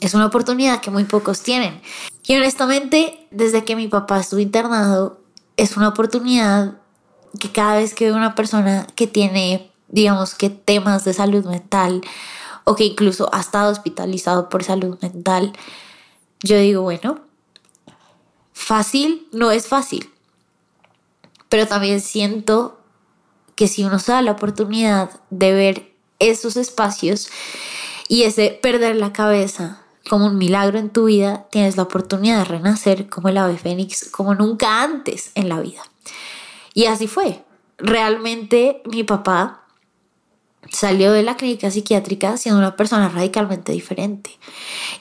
Es 0.00 0.14
una 0.14 0.26
oportunidad 0.26 0.80
que 0.80 0.90
muy 0.90 1.04
pocos 1.04 1.40
tienen. 1.40 1.80
Y 2.26 2.36
honestamente, 2.36 3.26
desde 3.32 3.64
que 3.64 3.74
mi 3.74 3.88
papá 3.88 4.20
estuvo 4.20 4.38
internado, 4.38 5.20
es 5.56 5.76
una 5.76 5.88
oportunidad 5.88 6.74
que 7.40 7.50
cada 7.50 7.76
vez 7.76 7.94
que 7.94 8.04
veo 8.04 8.16
una 8.16 8.36
persona 8.36 8.86
que 8.94 9.08
tiene, 9.08 9.72
digamos 9.88 10.34
que 10.34 10.48
temas 10.48 11.04
de 11.04 11.12
salud 11.12 11.44
mental 11.46 12.02
o 12.62 12.76
que 12.76 12.84
incluso 12.84 13.28
ha 13.32 13.40
estado 13.40 13.72
hospitalizado 13.72 14.48
por 14.48 14.62
salud 14.62 14.96
mental, 15.02 15.52
yo 16.40 16.56
digo, 16.58 16.82
bueno, 16.82 17.18
fácil 18.52 19.26
no 19.32 19.50
es 19.50 19.66
fácil 19.66 20.08
pero 21.48 21.66
también 21.66 22.00
siento 22.00 22.80
que 23.54 23.68
si 23.68 23.84
uno 23.84 23.98
se 23.98 24.12
da 24.12 24.22
la 24.22 24.32
oportunidad 24.32 25.10
de 25.30 25.52
ver 25.52 25.92
esos 26.18 26.56
espacios 26.56 27.28
y 28.08 28.22
ese 28.24 28.58
perder 28.62 28.96
la 28.96 29.12
cabeza 29.12 29.82
como 30.08 30.26
un 30.26 30.38
milagro 30.38 30.78
en 30.78 30.90
tu 30.90 31.06
vida, 31.06 31.46
tienes 31.50 31.76
la 31.76 31.82
oportunidad 31.84 32.38
de 32.38 32.44
renacer 32.44 33.08
como 33.08 33.28
el 33.28 33.38
ave 33.38 33.56
fénix, 33.56 34.10
como 34.10 34.34
nunca 34.34 34.82
antes 34.82 35.32
en 35.34 35.48
la 35.48 35.60
vida. 35.60 35.82
Y 36.74 36.86
así 36.86 37.08
fue. 37.08 37.42
Realmente 37.78 38.82
mi 38.84 39.02
papá 39.02 39.64
salió 40.70 41.12
de 41.12 41.22
la 41.22 41.36
clínica 41.36 41.70
psiquiátrica 41.70 42.36
siendo 42.36 42.58
una 42.58 42.76
persona 42.76 43.08
radicalmente 43.08 43.72
diferente 43.72 44.30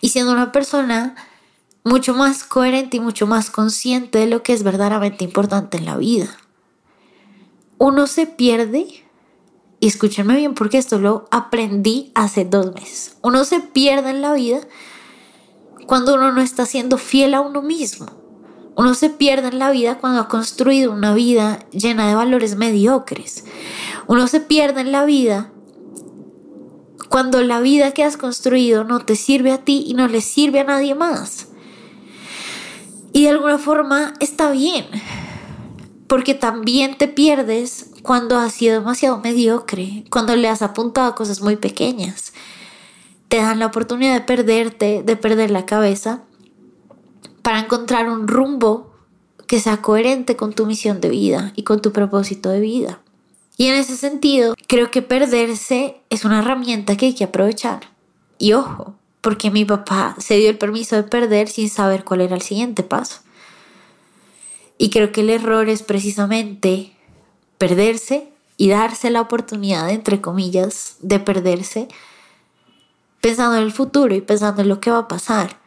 y 0.02 0.10
siendo 0.10 0.32
una 0.32 0.52
persona 0.52 1.16
mucho 1.86 2.16
más 2.16 2.44
coherente 2.44 2.98
y 2.98 3.00
mucho 3.00 3.28
más 3.28 3.52
consciente 3.52 4.18
de 4.18 4.26
lo 4.26 4.42
que 4.42 4.54
es 4.54 4.64
verdaderamente 4.64 5.24
importante 5.24 5.78
en 5.78 5.86
la 5.86 5.96
vida. 5.96 6.28
Uno 7.78 8.08
se 8.08 8.26
pierde, 8.26 8.88
y 9.80 9.88
escúchenme 9.88 10.36
bien 10.36 10.56
porque 10.56 10.80
esto 10.80 10.98
lo 10.98 11.28
aprendí 11.30 12.12
hace 12.16 12.44
dos 12.44 12.74
meses, 12.74 13.18
uno 13.22 13.46
se 13.46 13.60
pierde 13.60 14.10
en 14.10 14.22
la 14.22 14.34
vida 14.34 14.62
cuando 15.86 16.16
uno 16.16 16.32
no 16.32 16.42
está 16.42 16.66
siendo 16.66 16.98
fiel 16.98 17.36
a 17.36 17.42
uno 17.42 17.62
mismo. 17.62 18.08
Uno 18.78 18.94
se 18.94 19.10
pierde 19.10 19.50
en 19.50 19.60
la 19.60 19.72
vida 19.72 20.00
cuando 20.00 20.20
ha 20.20 20.28
construido 20.28 20.92
una 20.92 21.14
vida 21.14 21.60
llena 21.72 22.10
de 22.10 22.16
valores 22.16 22.58
mediocres. 22.58 23.46
Uno 24.08 24.28
se 24.28 24.42
pierde 24.42 24.82
en 24.82 24.92
la 24.92 25.06
vida 25.06 25.52
cuando 27.08 27.42
la 27.42 27.62
vida 27.62 27.92
que 27.92 28.04
has 28.04 28.18
construido 28.18 28.84
no 28.84 29.00
te 29.00 29.16
sirve 29.16 29.52
a 29.52 29.60
ti 29.60 29.86
y 29.88 29.94
no 29.94 30.10
le 30.10 30.20
sirve 30.20 30.60
a 30.60 30.66
nadie 30.66 30.94
más. 30.94 31.50
Y 33.16 33.24
de 33.24 33.30
alguna 33.30 33.58
forma 33.58 34.14
está 34.20 34.52
bien, 34.52 34.86
porque 36.08 36.34
también 36.34 36.98
te 36.98 37.08
pierdes 37.08 37.92
cuando 38.02 38.38
has 38.38 38.52
sido 38.52 38.78
demasiado 38.78 39.20
mediocre, 39.20 40.04
cuando 40.12 40.36
le 40.36 40.50
has 40.50 40.62
apuntado 40.62 41.08
a 41.08 41.16
cosas 41.16 41.42
muy 41.42 41.56
pequeñas. 41.56 42.34
Te 43.30 43.38
dan 43.38 43.60
la 43.60 43.68
oportunidad 43.68 44.16
de 44.16 44.20
perderte, 44.20 45.02
de 45.02 45.16
perder 45.16 45.50
la 45.50 45.66
cabeza, 45.66 46.24
para 47.42 47.62
encontrar 47.62 48.10
un 48.10 48.28
rumbo 48.28 48.92
que 49.48 49.62
sea 49.62 49.82
coherente 49.82 50.36
con 50.36 50.52
tu 50.52 50.66
misión 50.66 51.00
de 51.00 51.08
vida 51.08 51.54
y 51.56 51.64
con 51.64 51.82
tu 51.82 51.94
propósito 51.94 52.50
de 52.50 52.60
vida. 52.60 53.00
Y 53.56 53.68
en 53.68 53.76
ese 53.76 53.96
sentido, 53.96 54.56
creo 54.68 54.92
que 54.92 55.02
perderse 55.02 56.02
es 56.10 56.26
una 56.26 56.40
herramienta 56.40 56.98
que 56.98 57.06
hay 57.06 57.16
que 57.16 57.24
aprovechar. 57.24 57.80
Y 58.40 58.52
ojo, 58.52 58.96
porque 59.26 59.50
mi 59.50 59.66
papá 59.66 60.16
se 60.20 60.38
dio 60.38 60.52
el 60.52 60.58
permiso 60.60 60.96
de 60.96 61.02
perder 61.02 61.48
sin 61.48 61.68
saber 61.68 62.04
cuál 62.04 62.22
era 62.22 62.36
el 62.36 62.44
siguiente 62.44 62.84
paso. 62.84 63.22
Y 64.78 64.92
creo 64.92 65.12
que 65.12 65.22
el 65.22 65.32
error 65.32 65.68
es 65.68 65.82
precisamente 65.82 66.96
perderse 67.58 68.30
y 68.56 68.70
darse 68.70 69.10
la 69.10 69.22
oportunidad, 69.22 69.90
entre 69.90 70.22
comillas, 70.22 70.98
de 71.00 71.20
perderse 71.20 71.88
pensando 73.20 73.58
en 73.58 73.64
el 73.64 73.72
futuro 73.72 74.14
y 74.14 74.22
pensando 74.22 74.62
en 74.62 74.70
lo 74.70 74.80
que 74.80 74.92
va 74.92 75.00
a 75.00 75.08
pasar. 75.08 75.60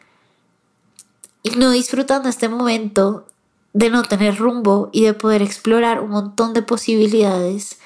Y 1.43 1.51
no 1.57 1.73
disfrutando 1.73 2.29
este 2.29 2.49
momento 2.49 3.27
de 3.73 3.91
no 3.91 4.05
tener 4.05 4.37
rumbo 4.37 4.89
y 4.93 5.03
de 5.03 5.15
poder 5.15 5.43
explorar 5.43 5.99
un 5.99 6.11
montón 6.11 6.53
de 6.55 6.63
posibilidades 6.63 7.81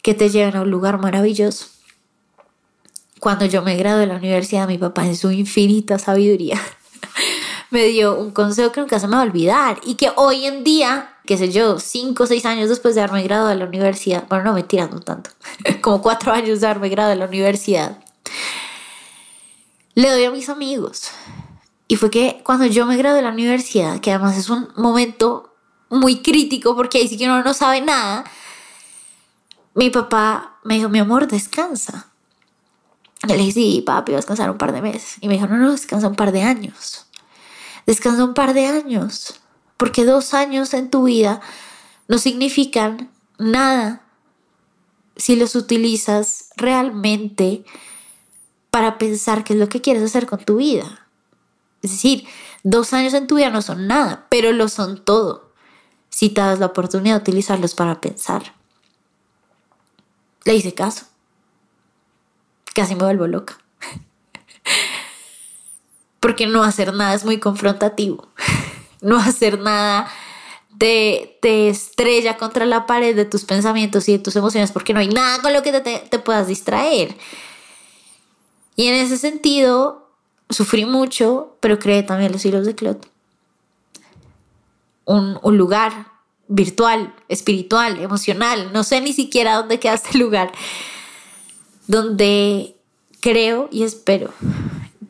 que 0.00 0.14
te 0.14 0.30
lleven 0.30 0.56
a 0.56 0.62
un 0.62 0.70
lugar 0.70 0.98
maravilloso 0.98 1.66
cuando 3.22 3.46
yo 3.46 3.62
me 3.62 3.76
gradué 3.76 4.00
de 4.00 4.06
la 4.08 4.16
universidad, 4.16 4.66
mi 4.66 4.78
papá 4.78 5.06
en 5.06 5.16
su 5.16 5.30
infinita 5.30 5.96
sabiduría 5.96 6.60
me 7.70 7.84
dio 7.84 8.18
un 8.18 8.32
consejo 8.32 8.72
que 8.72 8.80
nunca 8.80 8.98
se 8.98 9.06
me 9.06 9.14
va 9.14 9.22
a 9.22 9.24
olvidar 9.24 9.78
y 9.84 9.94
que 9.94 10.10
hoy 10.16 10.44
en 10.44 10.64
día, 10.64 11.14
qué 11.24 11.38
sé 11.38 11.52
yo, 11.52 11.78
cinco 11.78 12.24
o 12.24 12.26
seis 12.26 12.44
años 12.46 12.68
después 12.68 12.96
de 12.96 13.00
haberme 13.00 13.22
graduado 13.22 13.50
de 13.50 13.54
la 13.54 13.66
universidad, 13.66 14.26
bueno, 14.28 14.42
no 14.42 14.54
me 14.54 14.64
tirando 14.64 14.98
tanto, 14.98 15.30
como 15.82 16.02
cuatro 16.02 16.32
años 16.32 16.60
de 16.60 16.66
haberme 16.66 16.88
graduado 16.88 17.10
de 17.10 17.20
la 17.20 17.28
universidad, 17.28 18.02
le 19.94 20.10
doy 20.10 20.24
a 20.24 20.32
mis 20.32 20.48
amigos. 20.48 21.12
Y 21.86 21.94
fue 21.94 22.10
que 22.10 22.40
cuando 22.42 22.66
yo 22.66 22.86
me 22.86 22.96
gradué 22.96 23.18
de 23.18 23.22
la 23.22 23.30
universidad, 23.30 24.00
que 24.00 24.10
además 24.10 24.36
es 24.36 24.50
un 24.50 24.66
momento 24.74 25.54
muy 25.90 26.22
crítico 26.22 26.74
porque 26.74 26.98
ahí 26.98 27.06
sí 27.06 27.16
que 27.16 27.26
uno 27.26 27.44
no 27.44 27.54
sabe 27.54 27.82
nada, 27.82 28.24
mi 29.76 29.90
papá 29.90 30.58
me 30.64 30.74
dijo, 30.74 30.88
mi 30.88 30.98
amor, 30.98 31.28
descansa. 31.28 32.11
Le 33.28 33.36
dije, 33.36 33.52
sí, 33.52 33.82
papi, 33.86 34.12
voy 34.12 34.16
a 34.16 34.18
descansar 34.18 34.50
un 34.50 34.58
par 34.58 34.72
de 34.72 34.82
meses. 34.82 35.16
Y 35.20 35.28
me 35.28 35.34
dijo, 35.34 35.46
no, 35.46 35.56
no, 35.56 35.72
descansa 35.72 36.08
un 36.08 36.16
par 36.16 36.32
de 36.32 36.42
años. 36.42 37.06
Descansa 37.86 38.24
un 38.24 38.34
par 38.34 38.52
de 38.52 38.66
años. 38.66 39.40
Porque 39.76 40.04
dos 40.04 40.34
años 40.34 40.74
en 40.74 40.90
tu 40.90 41.04
vida 41.04 41.40
no 42.08 42.18
significan 42.18 43.10
nada 43.38 44.02
si 45.16 45.36
los 45.36 45.54
utilizas 45.54 46.48
realmente 46.56 47.64
para 48.70 48.98
pensar 48.98 49.44
qué 49.44 49.52
es 49.52 49.58
lo 49.58 49.68
que 49.68 49.80
quieres 49.80 50.02
hacer 50.02 50.26
con 50.26 50.44
tu 50.44 50.56
vida. 50.56 51.06
Es 51.82 51.90
decir, 51.90 52.26
dos 52.62 52.92
años 52.92 53.14
en 53.14 53.26
tu 53.26 53.36
vida 53.36 53.50
no 53.50 53.62
son 53.62 53.86
nada, 53.86 54.26
pero 54.30 54.52
lo 54.52 54.68
son 54.68 55.04
todo 55.04 55.52
si 56.10 56.28
te 56.28 56.40
das 56.40 56.58
la 56.58 56.66
oportunidad 56.66 57.16
de 57.16 57.22
utilizarlos 57.22 57.74
para 57.74 58.00
pensar. 58.00 58.54
Le 60.44 60.54
hice 60.54 60.74
caso. 60.74 61.06
Casi 62.74 62.94
me 62.94 63.04
vuelvo 63.04 63.26
loca. 63.26 63.58
Porque 66.20 66.46
no 66.46 66.62
hacer 66.62 66.94
nada 66.94 67.14
es 67.14 67.24
muy 67.24 67.38
confrontativo. 67.38 68.28
No 69.00 69.18
hacer 69.18 69.58
nada 69.58 70.08
te, 70.78 71.38
te, 71.40 71.68
estrella 71.68 72.36
contra 72.36 72.66
la 72.66 72.86
pared 72.86 73.14
de 73.14 73.24
tus 73.24 73.44
pensamientos 73.44 74.08
y 74.08 74.12
de 74.12 74.18
tus 74.18 74.34
emociones 74.36 74.72
porque 74.72 74.92
no 74.92 75.00
hay 75.00 75.08
nada 75.08 75.40
con 75.40 75.52
lo 75.52 75.62
que 75.62 75.72
te, 75.72 75.98
te 75.98 76.18
puedas 76.18 76.46
distraer. 76.46 77.16
Y 78.74 78.86
en 78.88 78.94
ese 78.94 79.16
sentido, 79.18 80.10
sufrí 80.50 80.84
mucho, 80.84 81.56
pero 81.60 81.78
creé 81.78 82.02
también 82.02 82.32
los 82.32 82.44
hilos 82.44 82.66
de 82.66 82.74
Clot. 82.74 83.08
Un, 85.04 85.38
un 85.42 85.56
lugar 85.56 86.06
virtual, 86.48 87.14
espiritual, 87.28 88.00
emocional, 88.00 88.72
no 88.72 88.84
sé 88.84 89.00
ni 89.00 89.12
siquiera 89.12 89.56
dónde 89.56 89.78
queda 89.78 89.94
este 89.94 90.18
lugar, 90.18 90.52
donde 91.92 92.74
creo 93.20 93.68
y 93.70 93.82
espero 93.82 94.30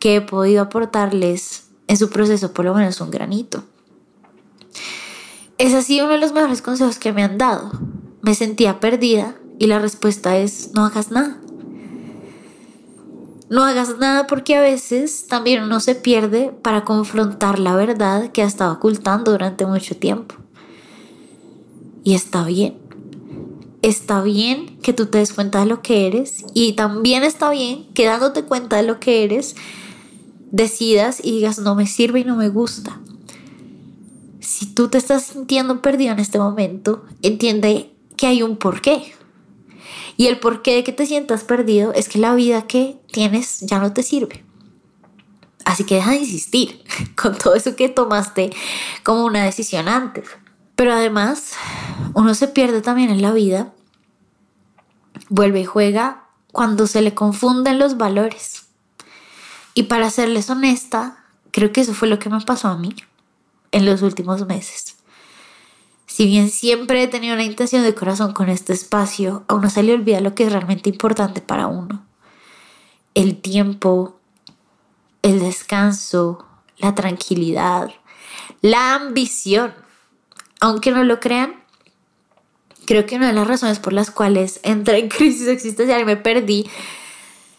que 0.01 0.17
he 0.17 0.21
podido 0.21 0.63
aportarles 0.63 1.69
en 1.87 1.97
su 1.97 2.11
proceso 2.11 2.53
por 2.53 2.65
lo 2.65 2.75
menos 2.75 3.01
un 3.01 3.13
granito. 3.13 3.63
Es 5.59 5.75
así 5.75 6.01
uno 6.01 6.11
de 6.11 6.19
los 6.19 6.33
mejores 6.33 6.61
consejos 6.61 6.99
que 6.99 7.13
me 7.13 7.23
han 7.23 7.39
dado. 7.39 7.71
Me 8.21 8.35
sentía 8.35 8.81
perdida 8.81 9.37
y 9.61 9.67
la 9.67 9.79
respuesta 9.79 10.37
es 10.37 10.73
no 10.75 10.85
hagas 10.85 11.13
nada. 11.13 11.39
No 13.49 13.63
hagas 13.63 13.99
nada 13.99 14.27
porque 14.27 14.57
a 14.57 14.61
veces 14.61 15.29
también 15.29 15.63
uno 15.63 15.79
se 15.79 15.95
pierde 15.95 16.53
para 16.63 16.85
confrontar 16.85 17.61
la 17.61 17.77
verdad 17.77 18.33
que 18.33 18.43
ha 18.43 18.47
estado 18.47 18.73
ocultando 18.73 19.31
durante 19.31 19.67
mucho 19.67 19.97
tiempo. 19.97 20.35
Y 22.03 22.15
está 22.15 22.43
bien. 22.45 22.82
Está 23.83 24.23
bien 24.23 24.79
que 24.79 24.93
tú 24.93 25.07
te 25.07 25.19
des 25.19 25.33
cuenta 25.33 25.59
de 25.61 25.67
lo 25.67 25.83
que 25.83 26.07
eres 26.07 26.45
y 26.55 26.75
también 26.75 27.25
está 27.25 27.51
bien 27.51 27.93
que 27.95 28.07
dándote 28.07 28.45
cuenta 28.45 28.77
de 28.77 28.85
lo 28.85 29.01
que 29.01 29.25
eres, 29.25 29.57
decidas 30.53 31.21
y 31.23 31.33
digas 31.33 31.59
no 31.59 31.75
me 31.75 31.89
sirve 31.89 32.21
y 32.21 32.25
no 32.25 32.37
me 32.37 32.49
gusta. 32.49 33.01
Si 34.41 34.67
tú 34.67 34.89
te 34.89 34.99
estás 34.99 35.25
sintiendo 35.25 35.83
perdido 35.83 36.13
en 36.13 36.21
este 36.21 36.39
momento, 36.39 37.05
entiende 37.23 37.93
que 38.17 38.29
hay 38.29 38.43
un 38.43 38.57
porqué. 38.57 39.15
Y 40.17 40.27
el 40.27 40.39
porqué 40.39 40.75
de 40.75 40.85
que 40.85 40.93
te 40.93 41.07
sientas 41.07 41.43
perdido 41.43 41.93
es 41.93 42.09
que 42.09 42.19
la 42.19 42.35
vida 42.35 42.67
que 42.67 42.99
tienes 43.11 43.61
ya 43.61 43.81
no 43.81 43.93
te 43.93 44.03
sirve. 44.03 44.45
Así 45.65 45.85
que 45.85 45.97
deja 45.97 46.13
de 46.13 46.19
insistir 46.19 46.85
con 47.21 47.37
todo 47.37 47.55
eso 47.55 47.75
que 47.77 47.89
tomaste 47.89 48.51
como 49.03 49.25
una 49.25 49.45
decisión 49.45 49.89
antes. 49.89 50.29
Pero 50.83 50.95
además, 50.95 51.53
uno 52.13 52.35
se 52.35 52.49
pierde 52.49 52.83
también 52.83 53.11
en 53.11 53.23
la 53.23 53.31
vida, 53.31 53.73
vuelve 55.29 55.61
y 55.61 55.65
juega 55.65 56.25
cuando 56.51 56.89
se 56.89 57.03
le 57.03 57.15
confunden 57.15 57.79
los 57.79 57.99
valores. 57.99 58.65
Y 59.75 59.85
para 59.85 60.11
serles 60.11 60.51
honesta, 60.51 61.25
creo 61.53 61.71
que 61.71 61.83
eso 61.83 61.95
fue 61.95 62.09
lo 62.09 62.19
que 62.19 62.31
me 62.31 62.41
pasó 62.41 62.67
a 62.67 62.77
mí 62.77 62.97
en 63.71 63.87
los 63.87 64.03
últimos 64.03 64.45
meses. 64.49 64.97
Si 66.07 66.27
bien 66.27 66.51
siempre 66.51 67.01
he 67.01 67.07
tenido 67.07 67.37
la 67.37 67.45
intención 67.45 67.85
de 67.85 67.95
corazón 67.95 68.33
con 68.33 68.49
este 68.49 68.73
espacio, 68.73 69.45
a 69.47 69.55
uno 69.55 69.71
se 69.71 69.85
le 69.85 69.95
olvida 69.95 70.21
lo 70.21 70.35
que 70.35 70.47
es 70.47 70.53
realmente 70.53 70.91
importante 70.91 71.41
para 71.41 71.69
uno. 71.69 72.05
El 73.15 73.41
tiempo, 73.41 74.19
el 75.23 75.39
descanso, 75.39 76.45
la 76.79 76.97
tranquilidad, 76.97 77.93
la 78.63 78.97
ambición 78.97 79.82
aunque 80.63 80.93
no 80.93 81.03
lo 81.03 81.19
crean, 81.19 81.55
creo 82.87 83.05
que 83.05 83.17
una 83.17 83.27
de 83.27 83.33
las 83.33 83.49
razones 83.49 83.81
por 83.81 83.93
las 83.93 84.13
cuales 84.13 84.61
entré 84.63 85.01
en 85.01 85.09
crisis 85.11 85.49
existencial 85.49 86.01
y 86.01 86.05
me 86.05 86.17
perdí 86.17 86.71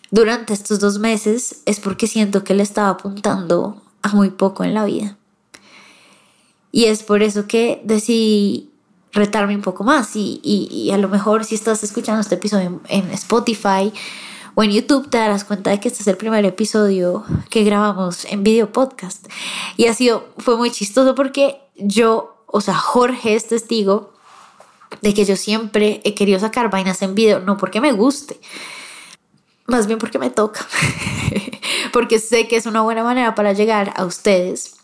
durante 0.09 0.53
estos 0.53 0.79
dos 0.79 0.99
meses 0.99 1.63
es 1.65 1.81
porque 1.81 2.07
siento 2.07 2.45
que 2.45 2.53
le 2.53 2.63
estaba 2.63 2.89
apuntando 2.89 3.81
a 4.03 4.09
muy 4.13 4.29
poco 4.29 4.63
en 4.63 4.73
la 4.73 4.85
vida. 4.85 5.17
Y 6.71 6.85
es 6.85 7.03
por 7.03 7.23
eso 7.23 7.45
que 7.45 7.81
decidí 7.83 8.71
retarme 9.11 9.55
un 9.55 9.61
poco 9.61 9.83
más 9.83 10.15
y, 10.15 10.39
y, 10.41 10.89
a 10.91 10.97
lo 10.97 11.09
mejor 11.09 11.43
si 11.43 11.55
estás 11.55 11.83
escuchando 11.83 12.21
este 12.21 12.35
episodio 12.35 12.81
en, 12.87 13.05
en 13.05 13.11
Spotify 13.11 13.91
o 14.55 14.63
en 14.63 14.71
YouTube 14.71 15.09
te 15.09 15.17
darás 15.17 15.43
cuenta 15.43 15.71
de 15.71 15.79
que 15.81 15.89
este 15.89 16.01
es 16.01 16.07
el 16.07 16.15
primer 16.15 16.45
episodio 16.45 17.25
que 17.49 17.63
grabamos 17.65 18.25
en 18.25 18.43
video 18.43 18.71
podcast. 18.71 19.27
Y 19.75 19.87
ha 19.87 19.93
sido, 19.93 20.29
fue 20.37 20.55
muy 20.55 20.71
chistoso 20.71 21.15
porque 21.15 21.59
yo 21.75 22.32
o 22.55 22.61
sea, 22.61 22.75
Jorge 22.75 23.33
es 23.33 23.47
testigo 23.47 24.13
de 25.01 25.15
que 25.15 25.25
yo 25.25 25.35
siempre 25.35 26.01
he 26.03 26.13
querido 26.13 26.39
sacar 26.39 26.69
vainas 26.69 27.01
en 27.01 27.15
video, 27.15 27.39
no 27.39 27.57
porque 27.57 27.81
me 27.81 27.91
guste, 27.93 28.39
más 29.65 29.87
bien 29.87 29.97
porque 29.97 30.19
me 30.19 30.29
toca, 30.29 30.63
porque 31.91 32.19
sé 32.19 32.47
que 32.47 32.55
es 32.55 32.67
una 32.67 32.81
buena 32.81 33.03
manera 33.03 33.33
para 33.33 33.53
llegar 33.53 33.91
a 33.95 34.05
ustedes, 34.05 34.75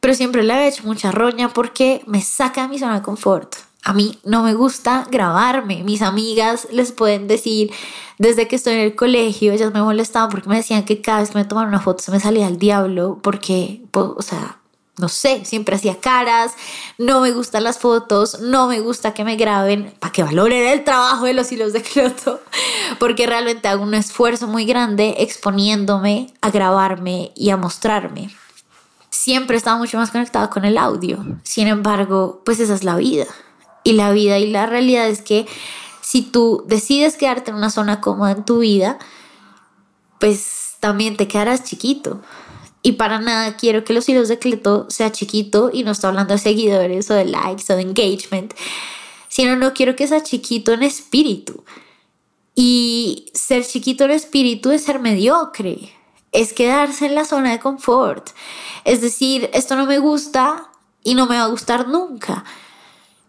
pero 0.00 0.12
siempre 0.12 0.42
le 0.42 0.52
he 0.52 0.68
hecho 0.68 0.84
mucha 0.84 1.10
roña 1.10 1.48
porque 1.48 2.02
me 2.06 2.20
saca 2.20 2.62
de 2.62 2.68
mi 2.68 2.78
zona 2.78 2.96
de 2.96 3.02
confort. 3.02 3.56
A 3.82 3.94
mí 3.94 4.18
no 4.24 4.42
me 4.42 4.52
gusta 4.52 5.06
grabarme. 5.10 5.82
Mis 5.84 6.02
amigas 6.02 6.68
les 6.70 6.92
pueden 6.92 7.28
decir, 7.28 7.70
desde 8.18 8.46
que 8.46 8.56
estoy 8.56 8.74
en 8.74 8.80
el 8.80 8.94
colegio, 8.94 9.52
ellas 9.52 9.72
me 9.72 9.80
molestaban 9.80 10.28
porque 10.28 10.50
me 10.50 10.56
decían 10.56 10.84
que 10.84 11.00
cada 11.00 11.20
vez 11.20 11.30
que 11.30 11.38
me 11.38 11.46
tomaban 11.46 11.70
una 11.70 11.80
foto 11.80 12.02
se 12.02 12.10
me 12.10 12.20
salía 12.20 12.46
el 12.46 12.58
diablo, 12.58 13.18
porque, 13.22 13.80
o 13.94 14.20
sea, 14.20 14.59
no 15.00 15.08
sé, 15.08 15.44
siempre 15.44 15.76
hacía 15.76 15.98
caras, 15.98 16.52
no 16.98 17.20
me 17.20 17.32
gustan 17.32 17.64
las 17.64 17.78
fotos, 17.78 18.40
no 18.40 18.68
me 18.68 18.80
gusta 18.80 19.14
que 19.14 19.24
me 19.24 19.36
graben, 19.36 19.94
para 19.98 20.12
que 20.12 20.22
valoren 20.22 20.66
el 20.66 20.84
trabajo 20.84 21.24
de 21.24 21.34
los 21.34 21.50
hilos 21.50 21.72
de 21.72 21.82
Cloto, 21.82 22.40
porque 22.98 23.26
realmente 23.26 23.68
hago 23.68 23.82
un 23.82 23.94
esfuerzo 23.94 24.46
muy 24.46 24.64
grande 24.64 25.16
exponiéndome 25.18 26.32
a 26.40 26.50
grabarme 26.50 27.32
y 27.34 27.50
a 27.50 27.56
mostrarme. 27.56 28.30
Siempre 29.08 29.56
estaba 29.56 29.76
mucho 29.76 29.98
más 29.98 30.10
conectada 30.10 30.50
con 30.50 30.64
el 30.64 30.78
audio, 30.78 31.24
sin 31.42 31.66
embargo, 31.66 32.42
pues 32.44 32.60
esa 32.60 32.74
es 32.74 32.84
la 32.84 32.96
vida. 32.96 33.26
Y 33.82 33.92
la 33.92 34.12
vida 34.12 34.38
y 34.38 34.46
la 34.46 34.66
realidad 34.66 35.08
es 35.08 35.22
que 35.22 35.46
si 36.02 36.22
tú 36.22 36.64
decides 36.66 37.16
quedarte 37.16 37.50
en 37.50 37.56
una 37.56 37.70
zona 37.70 38.00
cómoda 38.00 38.32
en 38.32 38.44
tu 38.44 38.58
vida, 38.58 38.98
pues 40.18 40.76
también 40.80 41.16
te 41.16 41.26
quedarás 41.26 41.64
chiquito 41.64 42.20
y 42.82 42.92
para 42.92 43.20
nada 43.20 43.56
quiero 43.56 43.84
que 43.84 43.92
los 43.92 44.08
hilos 44.08 44.28
de 44.28 44.38
Cleto 44.38 44.86
sea 44.88 45.12
chiquito 45.12 45.70
y 45.72 45.84
no 45.84 45.92
estoy 45.92 46.08
hablando 46.08 46.34
de 46.34 46.38
seguidores 46.38 47.10
o 47.10 47.14
de 47.14 47.26
likes 47.26 47.70
o 47.72 47.76
de 47.76 47.82
engagement, 47.82 48.54
sino 49.28 49.56
no 49.56 49.74
quiero 49.74 49.96
que 49.96 50.08
sea 50.08 50.22
chiquito 50.22 50.72
en 50.72 50.82
espíritu. 50.82 51.62
Y 52.54 53.30
ser 53.34 53.66
chiquito 53.66 54.04
en 54.04 54.12
espíritu 54.12 54.70
es 54.70 54.82
ser 54.82 54.98
mediocre, 54.98 55.92
es 56.32 56.52
quedarse 56.52 57.06
en 57.06 57.14
la 57.14 57.24
zona 57.24 57.52
de 57.52 57.60
confort. 57.60 58.30
Es 58.84 59.00
decir, 59.00 59.50
esto 59.52 59.76
no 59.76 59.86
me 59.86 59.98
gusta 59.98 60.70
y 61.02 61.14
no 61.14 61.26
me 61.26 61.36
va 61.36 61.44
a 61.44 61.48
gustar 61.48 61.88
nunca. 61.88 62.44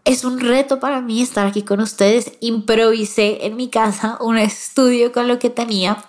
Es 0.03 0.23
un 0.23 0.39
reto 0.39 0.79
para 0.79 1.01
mí 1.01 1.21
estar 1.21 1.45
aquí 1.45 1.61
con 1.61 1.79
ustedes. 1.79 2.33
Improvisé 2.39 3.45
en 3.45 3.55
mi 3.55 3.69
casa 3.69 4.17
un 4.19 4.37
estudio 4.37 5.11
con 5.11 5.27
lo 5.27 5.37
que 5.39 5.49
tenía. 5.49 6.03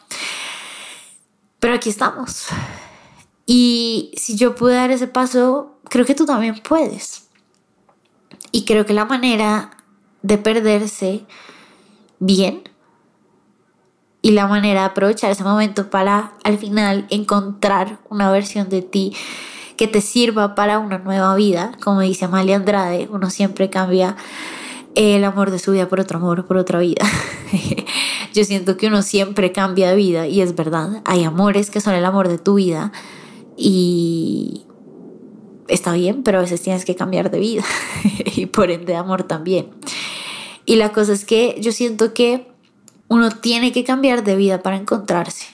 Pero 1.61 1.75
aquí 1.75 1.91
estamos. 1.91 2.47
Y 3.47 4.13
si 4.17 4.37
yo 4.37 4.55
pude 4.55 4.75
dar 4.75 4.91
ese 4.91 5.07
paso, 5.07 5.77
creo 5.85 6.05
que 6.05 6.15
tú 6.15 6.27
también 6.27 6.61
puedes. 6.67 7.29
Y 8.51 8.65
creo 8.65 8.87
que 8.87 8.93
la 8.93 9.05
manera 9.05 9.71
de 10.23 10.39
perderse 10.39 11.25
bien 12.19 12.63
y 14.23 14.31
la 14.31 14.47
manera 14.47 14.81
de 14.81 14.87
aprovechar 14.87 15.31
ese 15.31 15.43
momento 15.43 15.91
para 15.91 16.33
al 16.45 16.59
final 16.59 17.07
encontrar 17.11 17.99
una 18.09 18.31
versión 18.31 18.69
de 18.69 18.83
ti 18.83 19.13
que 19.77 19.89
te 19.89 20.01
sirva 20.01 20.55
para 20.55 20.79
una 20.79 20.99
nueva 20.99 21.35
vida, 21.35 21.73
como 21.83 22.01
dice 22.01 22.27
Amalia 22.27 22.57
Andrade, 22.57 23.09
uno 23.11 23.31
siempre 23.31 23.69
cambia 23.69 24.17
el 24.95 25.25
amor 25.25 25.51
de 25.51 25.59
su 25.59 25.73
vida 25.73 25.89
por 25.89 25.99
otro 25.99 26.19
amor, 26.19 26.47
por 26.47 26.57
otra 26.57 26.79
vida. 26.79 27.05
Yo 28.35 28.45
siento 28.45 28.77
que 28.77 28.87
uno 28.87 29.03
siempre 29.03 29.51
cambia 29.51 29.91
de 29.91 29.97
vida 29.97 30.27
y 30.29 30.41
es 30.41 30.55
verdad, 30.55 31.03
hay 31.05 31.25
amores 31.25 31.71
que 31.71 31.81
son 31.81 31.95
el 31.95 32.05
amor 32.05 32.29
de 32.29 32.39
tu 32.39 32.55
vida, 32.55 32.93
y, 33.57 34.65
está 35.69 35.93
bien, 35.93 36.23
pero 36.23 36.39
a 36.39 36.43
veces 36.43 36.63
tienes 36.63 36.85
que 36.85 36.97
cambiar 36.97 37.31
de 37.31 37.39
vida 37.39 37.65
y 38.37 38.47
por 38.47 38.71
ende 38.71 38.93
de 38.93 38.97
amor 38.97 39.25
también. 39.25 39.71
Y 40.65 40.77
la 40.77 40.93
cosa 40.93 41.13
es 41.13 41.25
que 41.25 41.57
yo 41.61 41.73
siento 41.73 42.15
que 42.15 42.49
uno 43.09 43.31
tiene 43.31 43.73
que 43.73 43.85
cambiar 43.85 44.25
de 44.25 44.37
vida 44.37 44.63
para 44.63 44.77
encontrarse. 44.77 45.47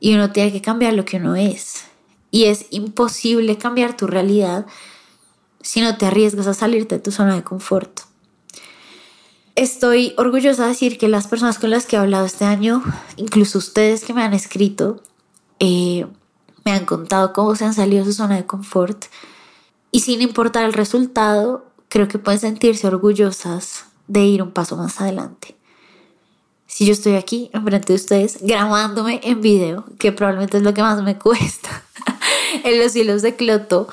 Y 0.00 0.14
uno 0.14 0.32
tiene 0.32 0.52
que 0.52 0.60
cambiar 0.60 0.92
lo 0.92 1.04
que 1.04 1.16
uno 1.16 1.34
es. 1.34 1.84
Y 2.30 2.44
es 2.44 2.66
imposible 2.70 3.56
cambiar 3.56 3.96
tu 3.96 4.06
realidad 4.06 4.66
si 5.62 5.80
no 5.80 5.96
te 5.96 6.06
arriesgas 6.06 6.46
a 6.46 6.54
salirte 6.54 6.96
de 6.96 7.00
tu 7.00 7.10
zona 7.10 7.36
de 7.36 7.42
confort. 7.42 8.00
Estoy 9.54 10.14
orgullosa 10.18 10.64
de 10.64 10.70
decir 10.70 10.98
que 10.98 11.08
las 11.08 11.26
personas 11.26 11.58
con 11.58 11.70
las 11.70 11.86
que 11.86 11.96
he 11.96 11.98
hablado 11.98 12.26
este 12.26 12.44
año, 12.44 12.82
incluso 13.16 13.58
ustedes 13.58 14.04
que 14.04 14.12
me 14.12 14.22
han 14.22 14.34
escrito, 14.34 15.00
eh, 15.60 16.06
me 16.64 16.72
han 16.72 16.86
contado 16.86 17.32
cómo 17.32 17.54
se 17.56 17.64
han 17.64 17.74
salido 17.74 18.04
de 18.04 18.10
su 18.10 18.16
zona 18.16 18.36
de 18.36 18.46
confort. 18.46 19.06
Y 19.90 20.00
sin 20.00 20.22
importar 20.22 20.64
el 20.64 20.72
resultado, 20.72 21.66
creo 21.88 22.08
que 22.08 22.18
pueden 22.18 22.40
sentirse 22.40 22.86
orgullosas 22.86 23.84
de 24.08 24.24
ir 24.24 24.42
un 24.42 24.50
paso 24.50 24.76
más 24.76 25.00
adelante. 25.00 25.56
Si 26.66 26.86
yo 26.86 26.92
estoy 26.92 27.14
aquí 27.14 27.50
enfrente 27.52 27.92
de 27.92 27.96
ustedes 27.96 28.38
grabándome 28.42 29.20
en 29.22 29.40
video, 29.40 29.84
que 29.98 30.10
probablemente 30.10 30.56
es 30.56 30.62
lo 30.62 30.74
que 30.74 30.82
más 30.82 31.00
me 31.02 31.18
cuesta 31.18 31.84
en 32.64 32.80
los 32.80 32.96
hilos 32.96 33.22
de 33.22 33.36
Cloto, 33.36 33.88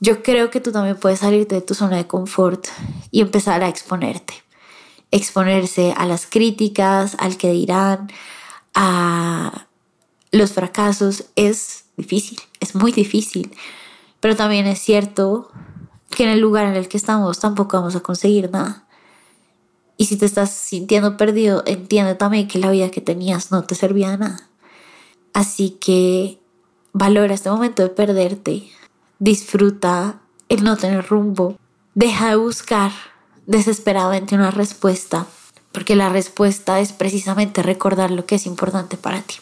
yo 0.00 0.22
creo 0.22 0.50
que 0.50 0.60
tú 0.60 0.72
también 0.72 0.96
puedes 0.96 1.20
salirte 1.20 1.56
de 1.56 1.60
tu 1.60 1.74
zona 1.74 1.96
de 1.96 2.06
confort 2.06 2.66
y 3.10 3.20
empezar 3.20 3.62
a 3.62 3.68
exponerte. 3.68 4.34
Exponerse 5.10 5.94
a 5.96 6.06
las 6.06 6.26
críticas, 6.26 7.16
al 7.18 7.36
que 7.36 7.52
dirán, 7.52 8.10
a 8.74 9.66
los 10.34 10.52
fracasos 10.52 11.26
es 11.36 11.84
difícil, 11.96 12.40
es 12.58 12.74
muy 12.74 12.90
difícil, 12.90 13.54
pero 14.18 14.34
también 14.34 14.66
es 14.66 14.80
cierto 14.80 15.48
que 16.10 16.24
en 16.24 16.30
el 16.30 16.40
lugar 16.40 16.66
en 16.66 16.74
el 16.74 16.88
que 16.88 16.96
estamos 16.96 17.38
tampoco 17.38 17.76
vamos 17.76 17.94
a 17.94 18.00
conseguir 18.00 18.50
nada. 18.50 18.84
Y 19.96 20.06
si 20.06 20.16
te 20.16 20.26
estás 20.26 20.50
sintiendo 20.50 21.16
perdido, 21.16 21.62
entiende 21.66 22.16
también 22.16 22.48
que 22.48 22.58
la 22.58 22.72
vida 22.72 22.90
que 22.90 23.00
tenías 23.00 23.52
no 23.52 23.62
te 23.62 23.76
servía 23.76 24.10
de 24.10 24.18
nada. 24.18 24.48
Así 25.32 25.78
que 25.80 26.40
valora 26.92 27.34
este 27.34 27.50
momento 27.50 27.84
de 27.84 27.90
perderte, 27.90 28.68
disfruta 29.20 30.20
el 30.48 30.64
no 30.64 30.76
tener 30.76 31.06
rumbo, 31.06 31.56
deja 31.94 32.30
de 32.30 32.36
buscar 32.36 32.90
desesperadamente 33.46 34.34
una 34.34 34.50
respuesta, 34.50 35.26
porque 35.70 35.94
la 35.94 36.08
respuesta 36.08 36.80
es 36.80 36.92
precisamente 36.92 37.62
recordar 37.62 38.10
lo 38.10 38.26
que 38.26 38.34
es 38.34 38.46
importante 38.46 38.96
para 38.96 39.22
ti. 39.22 39.36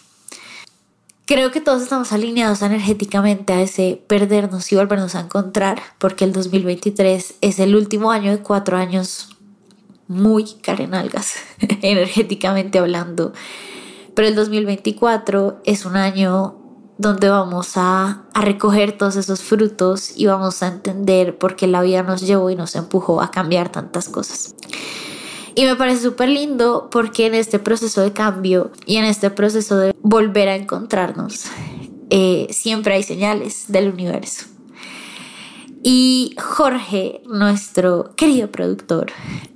Creo 1.33 1.51
que 1.51 1.63
todos 1.63 1.81
estamos 1.81 2.13
alineados 2.13 2.61
energéticamente 2.61 3.55
a 3.55 3.63
ese 3.63 4.05
perdernos 4.07 4.71
y 4.71 4.77
volvernos 4.77 5.15
a 5.15 5.21
encontrar, 5.21 5.81
porque 5.99 6.27
el 6.27 6.35
2023 6.35 7.37
es 7.41 7.59
el 7.59 7.75
último 7.75 8.11
año 8.11 8.33
de 8.33 8.43
cuatro 8.43 8.77
años 8.77 9.35
muy 10.09 10.45
carenalgas, 10.63 11.37
energéticamente 11.81 12.79
hablando. 12.79 13.33
Pero 14.15 14.29
el 14.29 14.35
2024 14.35 15.63
es 15.65 15.87
un 15.87 15.97
año 15.97 16.59
donde 16.99 17.31
vamos 17.31 17.79
a, 17.79 18.25
a, 18.35 18.43
recoger 18.43 18.99
todos 18.99 19.17
esos 19.17 19.41
frutos 19.41 20.13
y 20.15 20.27
vamos 20.27 20.63
a 20.63 20.69
entender 20.69 21.39
por 21.39 21.57
qué 21.57 21.67
la 21.67 21.81
vida 21.81 22.03
nos 22.03 22.21
llevó 22.21 22.51
y 22.51 22.57
nos 22.57 22.77
empujó 22.77 23.23
a 23.23 23.31
cambiar 23.31 23.73
tantas 23.73 24.11
cosas. 24.11 24.55
Y 25.55 25.65
me 25.65 25.77
parece 25.77 26.03
súper 26.03 26.29
lindo 26.29 26.89
porque 26.91 27.27
en 27.27 27.35
este 27.35 27.59
proceso 27.59 28.01
de 28.01 28.13
cambio 28.13 28.71
y 28.87 28.97
en 28.97 29.05
este 29.05 29.31
proceso 29.31 29.77
de 29.77 29.95
volver 30.03 30.49
a 30.49 30.57
encontrarnos, 30.57 31.45
eh, 32.11 32.47
siempre 32.51 32.95
hay 32.95 33.03
señales 33.03 33.65
del 33.69 33.91
universo. 33.91 34.47
Y 35.83 36.37
Jorge, 36.41 37.23
nuestro 37.27 38.15
querido 38.15 38.51
productor, 38.51 39.11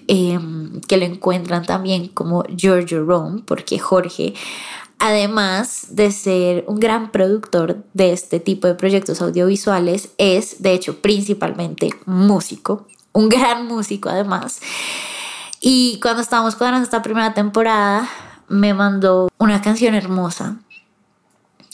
em, 0.08 0.80
que 0.80 0.96
lo 0.96 1.04
encuentran 1.04 1.64
también 1.64 2.08
como 2.08 2.42
Giorgio 2.44 3.04
Rome, 3.04 3.42
porque 3.46 3.78
Jorge, 3.78 4.34
además 4.98 5.88
de 5.90 6.10
ser 6.10 6.64
un 6.66 6.80
gran 6.80 7.12
productor 7.12 7.84
de 7.94 8.12
este 8.12 8.40
tipo 8.40 8.66
de 8.66 8.74
proyectos 8.74 9.22
audiovisuales, 9.22 10.10
es 10.18 10.62
de 10.62 10.72
hecho 10.72 11.00
principalmente 11.00 11.90
músico, 12.06 12.88
un 13.12 13.28
gran 13.28 13.66
músico 13.66 14.08
además. 14.08 14.60
Y 15.60 15.98
cuando 16.00 16.22
estábamos 16.22 16.54
cuadrando 16.54 16.84
esta 16.84 17.02
primera 17.02 17.34
temporada, 17.34 18.08
me 18.48 18.74
mandó 18.74 19.28
una 19.38 19.62
canción 19.62 19.94
hermosa 19.94 20.56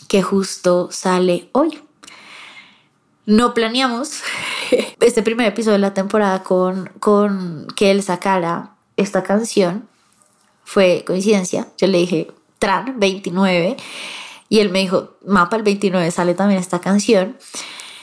que 0.08 0.22
justo 0.22 0.90
sale 0.90 1.48
hoy. 1.52 1.82
No 3.24 3.54
planeamos 3.54 4.22
este 5.00 5.22
primer 5.22 5.46
episodio 5.46 5.74
de 5.74 5.78
la 5.78 5.94
temporada 5.94 6.42
con, 6.42 6.90
con 7.00 7.66
que 7.76 7.90
él 7.90 8.02
sacara 8.02 8.74
esta 8.96 9.22
canción. 9.22 9.88
Fue 10.64 11.04
coincidencia. 11.06 11.68
Yo 11.78 11.86
le 11.86 11.98
dije, 11.98 12.30
Tran 12.58 13.00
29. 13.00 13.76
Y 14.48 14.60
él 14.60 14.70
me 14.70 14.80
dijo, 14.80 15.14
Mapa, 15.26 15.56
el 15.56 15.62
29 15.62 16.10
sale 16.10 16.34
también 16.34 16.60
esta 16.60 16.80
canción. 16.80 17.36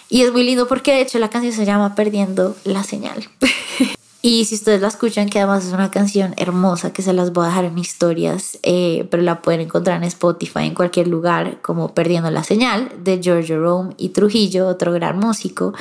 Y 0.10 0.24
es 0.24 0.32
muy 0.32 0.44
lindo 0.44 0.68
porque 0.68 0.94
de 0.94 1.02
hecho 1.02 1.20
la 1.20 1.30
canción 1.30 1.54
se 1.54 1.66
llama 1.66 1.96
Perdiendo 1.96 2.56
la 2.64 2.84
señal. 2.84 3.30
Y 4.22 4.44
si 4.46 4.56
ustedes 4.56 4.82
la 4.82 4.90
escuchan, 4.90 5.30
que 5.30 5.40
además 5.40 5.66
es 5.66 5.72
una 5.72 5.92
canción 5.92 6.34
hermosa 6.36 6.92
que 6.92 7.02
se 7.02 7.14
las 7.14 7.32
voy 7.32 7.46
a 7.46 7.50
dejar 7.50 7.66
en 7.66 7.78
historias, 7.78 8.60
eh, 8.64 9.08
pero 9.10 9.24
la 9.24 9.42
pueden 9.42 9.62
encontrar 9.62 9.98
en 9.98 10.04
Spotify 10.04 10.66
en 10.66 10.76
cualquier 10.76 11.08
lugar, 11.08 11.62
como 11.62 11.94
Perdiendo 11.94 12.30
la 12.30 12.44
Señal, 12.44 12.92
de 13.02 13.22
George 13.24 13.56
Rome 13.56 13.94
y 13.98 14.10
Trujillo, 14.10 14.68
otro 14.68 14.92
gran 14.92 15.20
músico, 15.20 15.74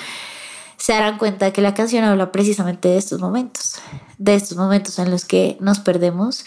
se 0.77 0.92
darán 0.92 1.18
cuenta 1.18 1.53
que 1.53 1.61
la 1.61 1.74
canción 1.74 2.05
habla 2.05 2.31
precisamente 2.31 2.88
de 2.88 2.98
estos 2.98 3.20
momentos, 3.20 3.81
de 4.18 4.37
estos 4.37 4.57
momentos 4.57 5.01
en 5.01 5.11
los 5.11 5.24
que 5.24 5.57
nos 5.61 5.81
perdemos 5.81 6.44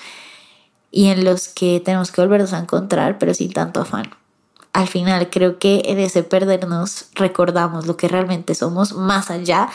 y 0.91 1.07
en 1.07 1.25
los 1.25 1.49
que 1.49 1.81
tenemos 1.83 2.13
que 2.13 2.21
volvernos 2.21 2.53
a 2.53 2.59
encontrar, 2.59 3.17
pero 3.19 3.33
sin 3.33 3.51
tanto 3.51 3.81
afán. 3.81 4.09
Al 4.71 4.87
final 4.87 5.29
creo 5.29 5.59
que 5.59 5.81
en 5.85 5.99
ese 5.99 6.23
perdernos 6.23 7.07
recordamos 7.15 7.87
lo 7.87 7.97
que 7.97 8.07
realmente 8.07 8.55
somos 8.55 8.93
más 8.93 9.29
allá 9.29 9.67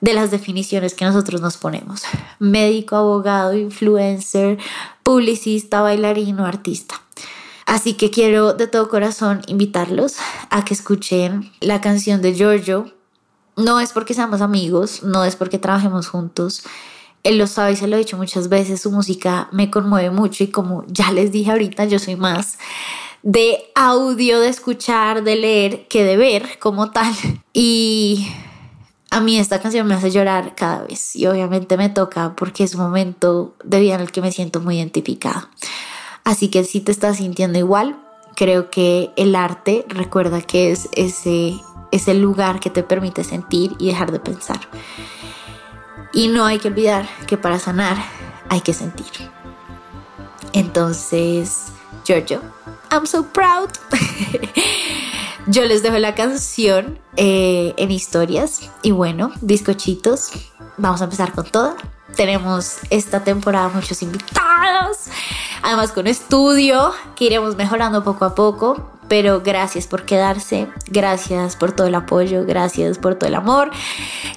de 0.00 0.14
las 0.14 0.30
definiciones 0.30 0.94
que 0.94 1.04
nosotros 1.04 1.40
nos 1.40 1.56
ponemos. 1.56 2.02
Médico, 2.38 2.96
abogado, 2.96 3.54
influencer, 3.54 4.58
publicista, 5.02 5.80
bailarín 5.80 6.40
o 6.40 6.46
artista. 6.46 7.00
Así 7.66 7.94
que 7.94 8.10
quiero 8.10 8.52
de 8.52 8.68
todo 8.68 8.88
corazón 8.88 9.42
invitarlos 9.48 10.16
a 10.50 10.64
que 10.64 10.74
escuchen 10.74 11.50
la 11.60 11.80
canción 11.80 12.22
de 12.22 12.34
Giorgio. 12.34 12.92
No 13.56 13.80
es 13.80 13.92
porque 13.92 14.14
seamos 14.14 14.40
amigos, 14.40 15.02
no 15.02 15.24
es 15.24 15.34
porque 15.34 15.58
trabajemos 15.58 16.08
juntos. 16.08 16.62
Él 17.24 17.38
lo 17.38 17.48
sabe 17.48 17.72
y 17.72 17.76
se 17.76 17.88
lo 17.88 17.96
he 17.96 17.98
dicho 17.98 18.16
muchas 18.16 18.48
veces, 18.48 18.82
su 18.82 18.92
música 18.92 19.48
me 19.50 19.68
conmueve 19.68 20.10
mucho 20.10 20.44
y 20.44 20.48
como 20.48 20.84
ya 20.86 21.10
les 21.10 21.32
dije 21.32 21.50
ahorita, 21.50 21.86
yo 21.86 21.98
soy 21.98 22.14
más 22.14 22.58
de 23.24 23.72
audio, 23.74 24.38
de 24.38 24.48
escuchar, 24.48 25.24
de 25.24 25.34
leer 25.34 25.88
que 25.88 26.04
de 26.04 26.16
ver 26.16 26.60
como 26.60 26.92
tal. 26.92 27.12
Y 27.52 28.28
a 29.16 29.20
mí 29.22 29.38
esta 29.38 29.62
canción 29.62 29.86
me 29.86 29.94
hace 29.94 30.10
llorar 30.10 30.54
cada 30.54 30.82
vez 30.82 31.16
y 31.16 31.26
obviamente 31.26 31.78
me 31.78 31.88
toca 31.88 32.36
porque 32.36 32.64
es 32.64 32.74
un 32.74 32.82
momento 32.82 33.54
de 33.64 33.80
vida 33.80 33.94
en 33.94 34.02
el 34.02 34.12
que 34.12 34.20
me 34.20 34.30
siento 34.30 34.60
muy 34.60 34.76
identificada. 34.76 35.48
Así 36.22 36.48
que 36.50 36.64
si 36.64 36.82
te 36.82 36.92
estás 36.92 37.16
sintiendo 37.16 37.58
igual, 37.58 37.96
creo 38.34 38.68
que 38.68 39.12
el 39.16 39.34
arte 39.34 39.86
recuerda 39.88 40.42
que 40.42 40.70
es 40.70 40.90
ese, 40.92 41.58
ese 41.92 42.12
lugar 42.12 42.60
que 42.60 42.68
te 42.68 42.82
permite 42.82 43.24
sentir 43.24 43.74
y 43.78 43.86
dejar 43.86 44.12
de 44.12 44.20
pensar. 44.20 44.60
Y 46.12 46.28
no 46.28 46.44
hay 46.44 46.58
que 46.58 46.68
olvidar 46.68 47.08
que 47.26 47.38
para 47.38 47.58
sanar 47.58 47.96
hay 48.50 48.60
que 48.60 48.74
sentir. 48.74 49.06
Entonces, 50.52 51.68
Giorgio, 52.04 52.42
I'm 52.90 53.06
so 53.06 53.24
proud. 53.24 53.70
Yo 55.48 55.64
les 55.64 55.84
dejo 55.84 55.96
la 55.98 56.16
canción 56.16 56.98
eh, 57.16 57.72
en 57.76 57.92
historias. 57.92 58.68
Y 58.82 58.90
bueno, 58.90 59.30
bizcochitos, 59.40 60.32
vamos 60.76 61.00
a 61.00 61.04
empezar 61.04 61.32
con 61.32 61.44
toda. 61.46 61.76
Tenemos 62.16 62.78
esta 62.90 63.22
temporada 63.22 63.68
muchos 63.68 64.02
invitados, 64.02 64.98
además 65.62 65.92
con 65.92 66.06
estudio 66.06 66.92
que 67.14 67.26
iremos 67.26 67.56
mejorando 67.56 68.02
poco 68.02 68.24
a 68.24 68.34
poco, 68.34 68.90
pero 69.06 69.42
gracias 69.42 69.86
por 69.86 70.04
quedarse, 70.04 70.66
gracias 70.88 71.56
por 71.56 71.72
todo 71.72 71.86
el 71.86 71.94
apoyo, 71.94 72.44
gracias 72.46 72.98
por 72.98 73.16
todo 73.16 73.28
el 73.28 73.34
amor, 73.34 73.70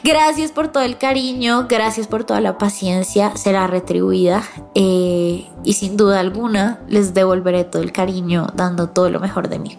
gracias 0.04 0.52
por 0.52 0.68
todo 0.68 0.84
el 0.84 0.98
cariño, 0.98 1.68
gracias 1.70 2.08
por 2.08 2.24
toda 2.26 2.42
la 2.42 2.58
paciencia, 2.58 3.36
será 3.38 3.66
retribuida. 3.66 4.44
Eh, 4.76 5.50
y 5.64 5.74
sin 5.74 5.96
duda 5.96 6.20
alguna 6.20 6.80
les 6.88 7.14
devolveré 7.14 7.64
todo 7.64 7.82
el 7.82 7.94
cariño 7.94 8.48
dando 8.54 8.90
todo 8.90 9.10
lo 9.10 9.20
mejor 9.20 9.48
de 9.48 9.60
mí. 9.60 9.78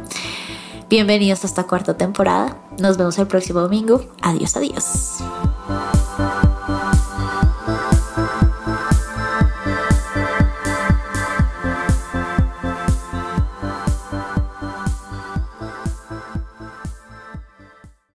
Bienvenidos 0.90 1.44
a 1.44 1.46
esta 1.46 1.68
cuarta 1.68 1.96
temporada. 1.96 2.57
Nos 2.81 2.96
vemos 2.96 3.16
el 3.20 3.29
próximo 3.29 3.61
domingo. 3.61 4.03
Adiós, 4.22 4.57
adiós. 4.57 5.18